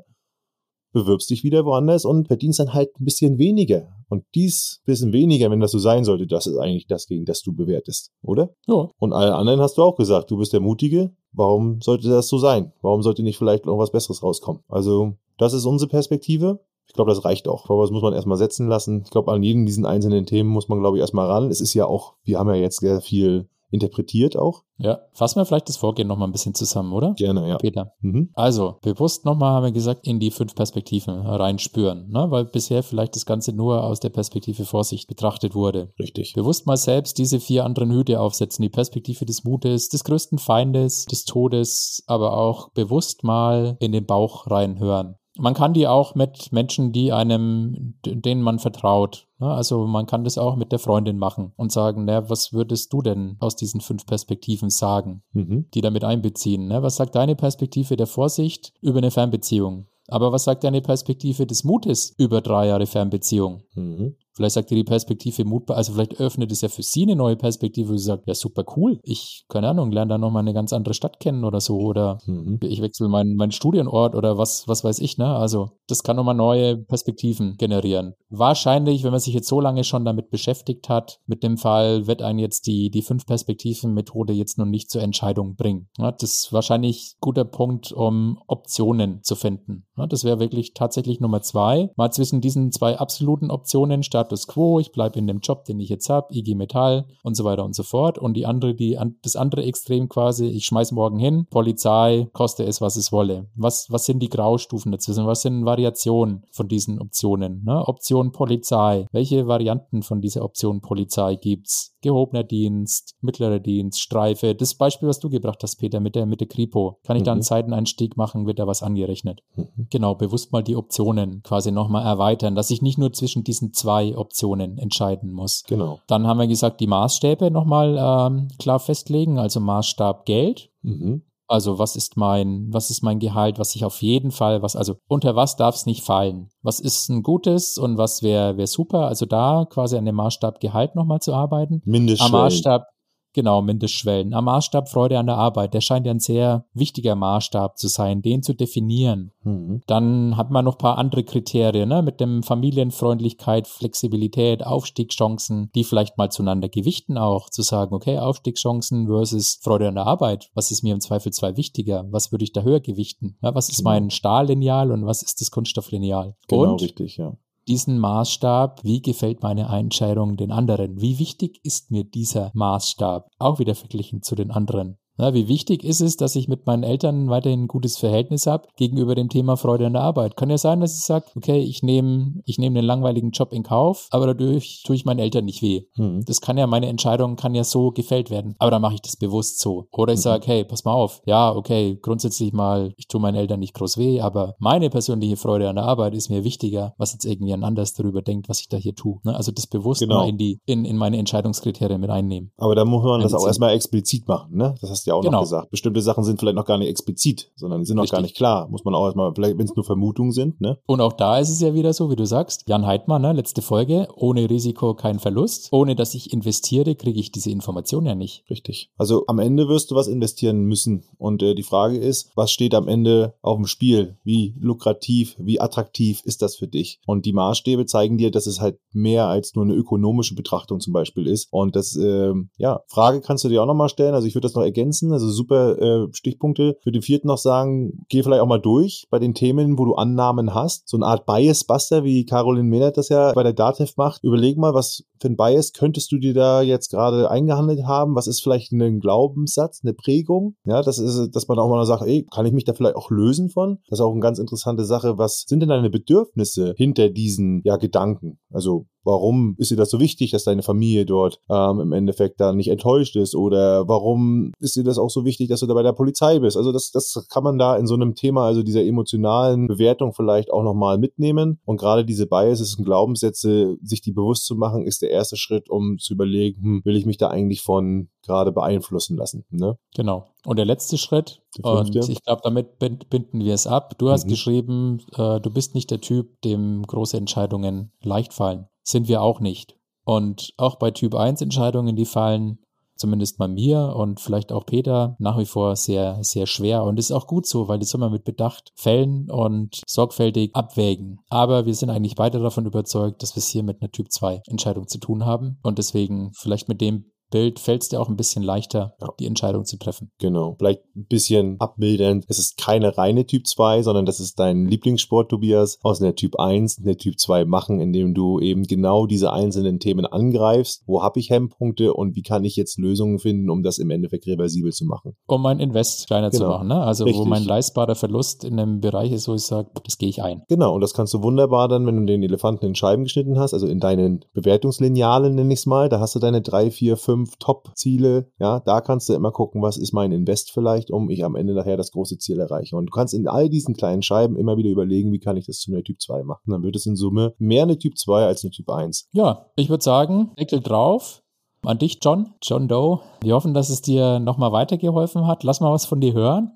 [0.93, 3.87] bewirbst dich wieder woanders und verdienst dann halt ein bisschen weniger.
[4.07, 7.41] Und dies bisschen weniger, wenn das so sein sollte, das ist eigentlich das, gegen das
[7.41, 8.51] du bewertest, oder?
[8.67, 8.89] Ja.
[8.99, 11.11] Und alle anderen hast du auch gesagt, du bist der Mutige.
[11.33, 12.71] Warum sollte das so sein?
[12.81, 14.61] Warum sollte nicht vielleicht noch was Besseres rauskommen?
[14.69, 16.59] Also, das ist unsere Perspektive.
[16.87, 17.69] Ich glaube, das reicht auch.
[17.69, 19.01] Aber das muss man erstmal setzen lassen.
[19.03, 21.49] Ich glaube, an jedem diesen einzelnen Themen muss man, glaube ich, erstmal ran.
[21.49, 24.63] Es ist ja auch, wir haben ja jetzt sehr viel interpretiert auch.
[24.77, 27.13] Ja, fassen wir vielleicht das Vorgehen nochmal ein bisschen zusammen, oder?
[27.15, 27.57] Gerne, ja.
[27.57, 27.93] Peter.
[28.01, 28.29] Mhm.
[28.33, 32.27] Also, bewusst nochmal haben wir gesagt, in die fünf Perspektiven reinspüren, ne?
[32.29, 35.91] weil bisher vielleicht das Ganze nur aus der Perspektive Vorsicht betrachtet wurde.
[35.99, 36.33] Richtig.
[36.33, 41.05] Bewusst mal selbst diese vier anderen Hüte aufsetzen, die Perspektive des Mutes, des größten Feindes,
[41.05, 45.15] des Todes, aber auch bewusst mal in den Bauch reinhören.
[45.35, 49.27] Man kann die auch mit Menschen, die einem, denen man vertraut.
[49.39, 49.47] Ne?
[49.47, 53.01] Also man kann das auch mit der Freundin machen und sagen, na, was würdest du
[53.01, 55.65] denn aus diesen fünf Perspektiven sagen, mhm.
[55.73, 56.67] die damit einbeziehen?
[56.67, 56.83] Ne?
[56.83, 59.87] Was sagt deine Perspektive der Vorsicht über eine Fernbeziehung?
[60.07, 63.63] Aber was sagt deine Perspektive des Mutes über drei Jahre Fernbeziehung?
[63.73, 64.15] Mhm.
[64.35, 67.35] Vielleicht sagt ihr die Perspektive mutbar, also vielleicht öffnet es ja für sie eine neue
[67.35, 68.99] Perspektive, wo sie sagt, ja, super cool.
[69.03, 71.77] Ich, keine Ahnung, lerne da nochmal eine ganz andere Stadt kennen oder so.
[71.77, 72.59] Oder mhm.
[72.63, 75.27] ich wechsle meinen, meinen Studienort oder was, was weiß ich, ne?
[75.27, 78.13] Also, das kann nochmal neue Perspektiven generieren.
[78.29, 82.21] Wahrscheinlich, wenn man sich jetzt so lange schon damit beschäftigt hat, mit dem Fall wird
[82.21, 85.89] einen jetzt die, die Fünf-Perspektiven-Methode jetzt noch nicht zur Entscheidung bringen.
[85.97, 89.85] Ja, das ist wahrscheinlich guter Punkt, um Optionen zu finden.
[89.97, 91.91] Ja, das wäre wirklich tatsächlich Nummer zwei.
[91.95, 95.79] Mal zwischen diesen zwei absoluten Optionen statt Status quo, ich bleibe in dem Job, den
[95.79, 98.17] ich jetzt habe, IG Metall und so weiter und so fort.
[98.17, 102.79] Und die andere, die, das andere Extrem quasi, ich schmeiß morgen hin, Polizei, koste es,
[102.79, 103.49] was es wolle.
[103.55, 105.27] Was, was sind die Graustufen dazwischen?
[105.27, 107.63] Was sind Variationen von diesen Optionen?
[107.65, 107.85] Ne?
[107.85, 109.07] Option Polizei.
[109.11, 111.92] Welche Varianten von dieser Option Polizei gibt's?
[112.03, 114.53] Gehobener Dienst, mittlerer Dienst, Streife.
[114.53, 116.99] Das Beispiel, was du gebracht hast, Peter, mit der, mit der Kripo.
[117.03, 117.25] Kann ich mhm.
[117.25, 117.43] da einen mhm.
[117.43, 119.41] Seiteneinstieg machen, wird da was angerechnet.
[119.55, 119.87] Mhm.
[119.89, 124.15] Genau, bewusst mal die Optionen quasi nochmal erweitern, dass ich nicht nur zwischen diesen zwei
[124.15, 125.63] Optionen entscheiden muss.
[125.67, 125.99] Genau.
[126.07, 130.69] Dann haben wir gesagt, die Maßstäbe nochmal ähm, klar festlegen, also Maßstab Geld.
[130.83, 131.23] Mhm.
[131.47, 134.95] Also was ist mein, was ist mein Gehalt, was ich auf jeden Fall, was, also
[135.07, 136.49] unter was darf es nicht fallen?
[136.61, 139.07] Was ist ein gutes und was wäre wär super?
[139.07, 141.81] Also da quasi an dem Maßstab Gehalt nochmal zu arbeiten.
[141.85, 142.35] Mindestschwellen.
[142.35, 142.85] Am Maßstab,
[143.33, 144.33] Genau, Mindestschwellen.
[144.33, 148.21] Am Maßstab Freude an der Arbeit, der scheint ja ein sehr wichtiger Maßstab zu sein,
[148.21, 149.31] den zu definieren.
[149.43, 149.81] Mhm.
[149.87, 152.03] Dann hat man noch paar andere Kriterien, ne?
[152.03, 159.07] mit dem Familienfreundlichkeit, Flexibilität, Aufstiegschancen, die vielleicht mal zueinander gewichten auch, zu sagen, okay, Aufstiegschancen
[159.07, 160.51] versus Freude an der Arbeit.
[160.53, 162.05] Was ist mir im Zweifelsfall wichtiger?
[162.11, 163.37] Was würde ich da höher gewichten?
[163.41, 163.89] Ja, was ist genau.
[163.89, 166.35] mein Stahllineal und was ist das Kunststofflineal?
[166.47, 167.33] Genau, und richtig, ja
[167.67, 171.01] diesen Maßstab, wie gefällt meine Entscheidung den anderen?
[171.01, 173.29] Wie wichtig ist mir dieser Maßstab?
[173.39, 174.97] Auch wieder verglichen zu den anderen.
[175.17, 178.67] Ja, wie wichtig ist es, dass ich mit meinen Eltern weiterhin ein gutes Verhältnis habe
[178.77, 180.35] gegenüber dem Thema Freude an der Arbeit?
[180.35, 183.63] Kann ja sein, dass ich sage, okay, ich nehme ich nehm den langweiligen Job in
[183.63, 185.83] Kauf, aber dadurch tue ich meinen Eltern nicht weh.
[185.95, 186.23] Mhm.
[186.25, 188.55] Das kann ja, meine Entscheidung kann ja so gefällt werden.
[188.57, 189.87] Aber dann mache ich das bewusst so.
[189.91, 190.23] Oder ich mhm.
[190.23, 191.21] sage, hey, pass mal auf.
[191.25, 195.69] Ja, okay, grundsätzlich mal, ich tue meinen Eltern nicht groß weh, aber meine persönliche Freude
[195.69, 198.69] an der Arbeit ist mir wichtiger, was jetzt irgendwie ein anders darüber denkt, was ich
[198.69, 199.19] da hier tue.
[199.23, 199.35] Ne?
[199.35, 200.21] Also das bewusst genau.
[200.21, 202.51] mal in die, in, in meine Entscheidungskriterien mit einnehmen.
[202.57, 204.75] Aber da muss man das auch erstmal explizit machen, ne?
[204.81, 205.37] Das heißt, hast du ja auch Genau.
[205.37, 205.69] noch gesagt.
[205.69, 208.23] Bestimmte Sachen sind vielleicht noch gar nicht explizit, sondern die sind noch gar Richtig.
[208.23, 208.67] nicht klar.
[208.69, 210.77] Muss man auch erstmal, vielleicht, wenn es nur Vermutungen sind, ne?
[210.85, 213.61] Und auch da ist es ja wieder so, wie du sagst, Jan Heidmann, ne, letzte
[213.61, 215.69] Folge, ohne Risiko kein Verlust.
[215.71, 218.43] Ohne dass ich investiere, kriege ich diese Information ja nicht.
[218.49, 218.91] Richtig.
[218.97, 221.03] Also am Ende wirst du was investieren müssen.
[221.17, 224.17] Und äh, die Frage ist, was steht am Ende auf dem Spiel?
[224.23, 226.99] Wie lukrativ, wie attraktiv ist das für dich?
[227.05, 230.93] Und die Maßstäbe zeigen dir, dass es halt mehr als nur eine ökonomische Betrachtung zum
[230.93, 231.47] Beispiel ist.
[231.51, 234.13] Und das, ähm, ja, Frage kannst du dir auch nochmal stellen.
[234.13, 234.92] Also ich würde das noch ergänzen.
[235.01, 236.77] Also super äh, Stichpunkte.
[236.81, 239.95] Für den vierten noch sagen, geh vielleicht auch mal durch bei den Themen, wo du
[239.95, 240.87] Annahmen hast.
[240.87, 244.23] So eine Art Bias-Buster, wie Caroline Mehnert das ja bei der DATEV macht.
[244.23, 248.13] Überleg mal, was für Bias könntest du dir da jetzt gerade eingehandelt haben?
[248.15, 250.55] Was ist vielleicht ein Glaubenssatz, eine Prägung?
[250.65, 253.09] Ja, das ist, dass man auch mal sagt, ey, kann ich mich da vielleicht auch
[253.09, 253.79] lösen von?
[253.87, 255.17] Das ist auch eine ganz interessante Sache.
[255.17, 258.37] Was sind denn deine Bedürfnisse hinter diesen, ja, Gedanken?
[258.51, 262.53] Also, Warum ist dir das so wichtig, dass deine Familie dort ähm, im Endeffekt da
[262.53, 263.35] nicht enttäuscht ist?
[263.35, 266.55] Oder warum ist dir das auch so wichtig, dass du da bei der Polizei bist?
[266.55, 270.51] Also das, das kann man da in so einem Thema, also dieser emotionalen Bewertung vielleicht
[270.51, 271.59] auch nochmal mitnehmen.
[271.65, 275.69] Und gerade diese Biases und Glaubenssätze, sich die bewusst zu machen, ist der erste Schritt,
[275.69, 279.45] um zu überlegen, hm, will ich mich da eigentlich von gerade beeinflussen lassen?
[279.49, 279.77] Ne?
[279.95, 280.25] Genau.
[280.45, 283.97] Und der letzte Schritt, Der und ich glaube, damit bind- binden wir es ab.
[283.97, 284.29] Du hast Mhm.
[284.29, 288.67] geschrieben, äh, du bist nicht der Typ, dem große Entscheidungen leicht fallen.
[288.83, 289.77] Sind wir auch nicht.
[290.05, 292.59] Und auch bei Typ 1 Entscheidungen, die fallen
[292.95, 296.83] zumindest bei mir und vielleicht auch Peter nach wie vor sehr, sehr schwer.
[296.83, 301.19] Und ist auch gut so, weil das soll man mit Bedacht fällen und sorgfältig abwägen.
[301.29, 304.41] Aber wir sind eigentlich beide davon überzeugt, dass wir es hier mit einer Typ 2
[304.47, 305.59] Entscheidung zu tun haben.
[305.63, 309.07] Und deswegen vielleicht mit dem Bild fällt es dir auch ein bisschen leichter, Ja.
[309.19, 310.11] die Entscheidung zu treffen.
[310.19, 310.55] Genau.
[310.59, 312.25] Vielleicht ein bisschen abbildend.
[312.27, 316.39] Es ist keine reine Typ 2, sondern das ist dein Lieblingssport, Tobias, aus einer Typ
[316.39, 320.83] 1 eine Typ 2 machen, indem du eben genau diese einzelnen Themen angreifst.
[320.85, 324.27] Wo habe ich Hemmpunkte und wie kann ich jetzt Lösungen finden, um das im Endeffekt
[324.27, 325.15] reversibel zu machen?
[325.25, 326.51] um mein Invest kleiner zu Genau.
[326.51, 326.67] machen.
[326.67, 326.81] Ne?
[326.83, 327.25] Also wo Richtig.
[327.25, 330.43] mein leistbarer Verlust in einem Bereich ist, wo ich sage, das gehe ich ein.
[330.49, 333.53] Genau, und das kannst du wunderbar dann, wenn du den Elefanten in Scheiben geschnitten hast,
[333.53, 337.22] also in deinen Bewertungslinealen nenne ich es mal, da hast du deine drei, vier, fünf
[337.39, 341.35] Top-Ziele, ja, da kannst du immer gucken, was ist mein Invest vielleicht, um ich am
[341.35, 342.75] Ende nachher das große Ziel erreiche.
[342.75, 345.59] Und du kannst in all diesen kleinen Scheiben immer wieder überlegen, wie kann ich das
[345.59, 346.51] zu einer Typ 2 machen.
[346.51, 349.09] Dann wird es in Summe mehr eine Typ 2 als eine Typ 1.
[349.11, 351.21] Ja, ich würde sagen, Deckel drauf.
[351.65, 352.99] An dich, John, John Doe.
[353.21, 355.43] Wir hoffen, dass es dir nochmal weitergeholfen hat.
[355.43, 356.51] Lass mal was von dir hören.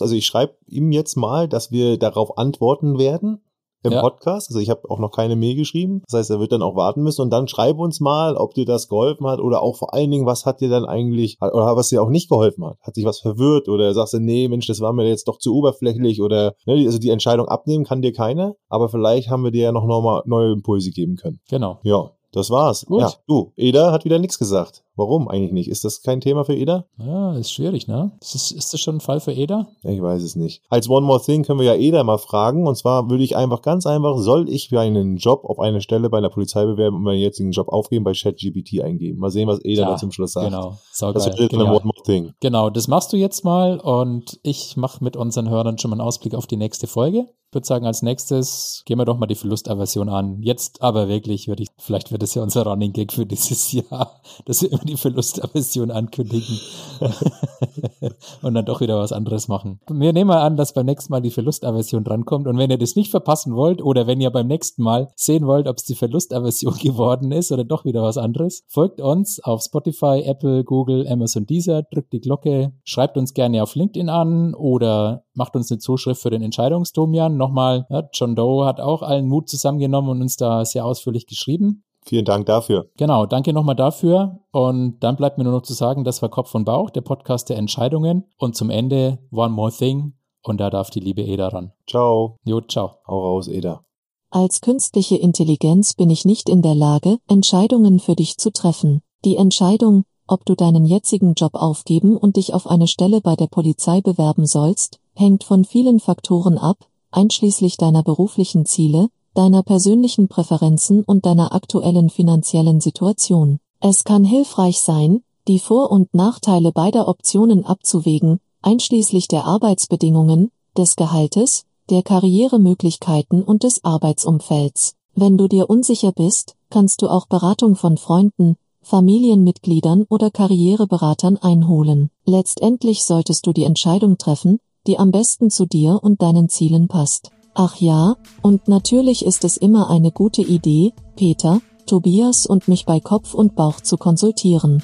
[0.00, 3.40] Also ich schreibe ihm jetzt mal, dass wir darauf antworten werden
[3.82, 4.00] im Ja.
[4.00, 4.48] Podcast.
[4.50, 6.02] Also ich habe auch noch keine Mail geschrieben.
[6.08, 7.22] Das heißt, er wird dann auch warten müssen.
[7.22, 10.26] Und dann schreib uns mal, ob dir das geholfen hat oder auch vor allen Dingen,
[10.26, 12.76] was hat dir dann eigentlich, oder was dir auch nicht geholfen hat.
[12.82, 15.54] Hat dich was verwirrt oder sagst du, nee, Mensch, das war mir jetzt doch zu
[15.54, 18.54] oberflächlich oder, ne, also die Entscheidung abnehmen kann dir keiner.
[18.68, 21.40] Aber vielleicht haben wir dir ja noch mal neue Impulse geben können.
[21.48, 21.78] Genau.
[21.82, 22.84] Ja, das war's.
[22.86, 23.00] Gut.
[23.00, 24.82] Ja, du, Eda hat wieder nichts gesagt.
[24.98, 25.68] Warum eigentlich nicht?
[25.68, 26.84] Ist das kein Thema für Eda?
[26.98, 28.10] Ja, ist schwierig, ne?
[28.20, 29.68] Ist das, ist das schon ein Fall für Eda?
[29.84, 30.60] Ich weiß es nicht.
[30.70, 32.66] Als One More Thing können wir ja Eda mal fragen.
[32.66, 36.10] Und zwar würde ich einfach ganz einfach, soll ich für einen Job auf eine Stelle
[36.10, 39.20] bei einer Polizei bewerben und meinen jetzigen Job aufgeben, bei ChatGPT eingeben?
[39.20, 40.46] Mal sehen, was Eda Ja, da zum Schluss sagt.
[40.50, 40.70] Genau.
[40.70, 41.26] Das Saugeil.
[41.26, 41.76] wäre dann Genial.
[41.76, 42.32] One More Thing.
[42.40, 46.06] Genau, das machst du jetzt mal und ich mache mit unseren Hörern schon mal einen
[46.08, 47.28] Ausblick auf die nächste Folge.
[47.50, 50.42] Ich würde sagen, als nächstes gehen wir doch mal die Verlustaversion an.
[50.42, 54.20] Jetzt aber wirklich würde ich, vielleicht wird es ja unser Running Gag für dieses Jahr,
[54.44, 56.58] dass wir immer die Verlustaversion ankündigen
[58.42, 59.80] und dann doch wieder was anderes machen.
[59.88, 62.96] Wir nehmen mal an, dass beim nächsten Mal die Verlustaversion drankommt und wenn ihr das
[62.96, 66.76] nicht verpassen wollt oder wenn ihr beim nächsten Mal sehen wollt, ob es die Verlustaversion
[66.82, 71.82] geworden ist oder doch wieder was anderes, folgt uns auf Spotify, Apple, Google, Amazon, Deezer,
[71.82, 76.30] drückt die Glocke, schreibt uns gerne auf LinkedIn an oder macht uns eine Zuschrift für
[76.30, 77.36] den Entscheidungsdomian.
[77.36, 81.84] Nochmal, ja, John Doe hat auch allen Mut zusammengenommen und uns da sehr ausführlich geschrieben.
[82.08, 82.88] Vielen Dank dafür.
[82.96, 84.40] Genau, danke nochmal dafür.
[84.50, 87.50] Und dann bleibt mir nur noch zu sagen, das war Kopf und Bauch, der Podcast
[87.50, 88.24] der Entscheidungen.
[88.38, 90.14] Und zum Ende One More Thing.
[90.42, 91.72] Und da darf die liebe Eda ran.
[91.86, 92.36] Ciao.
[92.44, 92.92] Jo, ciao.
[93.06, 93.84] Hau raus, Eda.
[94.30, 99.02] Als künstliche Intelligenz bin ich nicht in der Lage, Entscheidungen für dich zu treffen.
[99.26, 103.48] Die Entscheidung, ob du deinen jetzigen Job aufgeben und dich auf eine Stelle bei der
[103.48, 109.08] Polizei bewerben sollst, hängt von vielen Faktoren ab, einschließlich deiner beruflichen Ziele,
[109.38, 113.60] deiner persönlichen Präferenzen und deiner aktuellen finanziellen Situation.
[113.78, 120.96] Es kann hilfreich sein, die Vor- und Nachteile beider Optionen abzuwägen, einschließlich der Arbeitsbedingungen, des
[120.96, 124.96] Gehaltes, der Karrieremöglichkeiten und des Arbeitsumfelds.
[125.14, 132.10] Wenn du dir unsicher bist, kannst du auch Beratung von Freunden, Familienmitgliedern oder Karriereberatern einholen.
[132.24, 134.58] Letztendlich solltest du die Entscheidung treffen,
[134.88, 137.30] die am besten zu dir und deinen Zielen passt.
[137.54, 143.00] Ach ja, und natürlich ist es immer eine gute Idee, Peter, Tobias und mich bei
[143.00, 144.82] Kopf und Bauch zu konsultieren.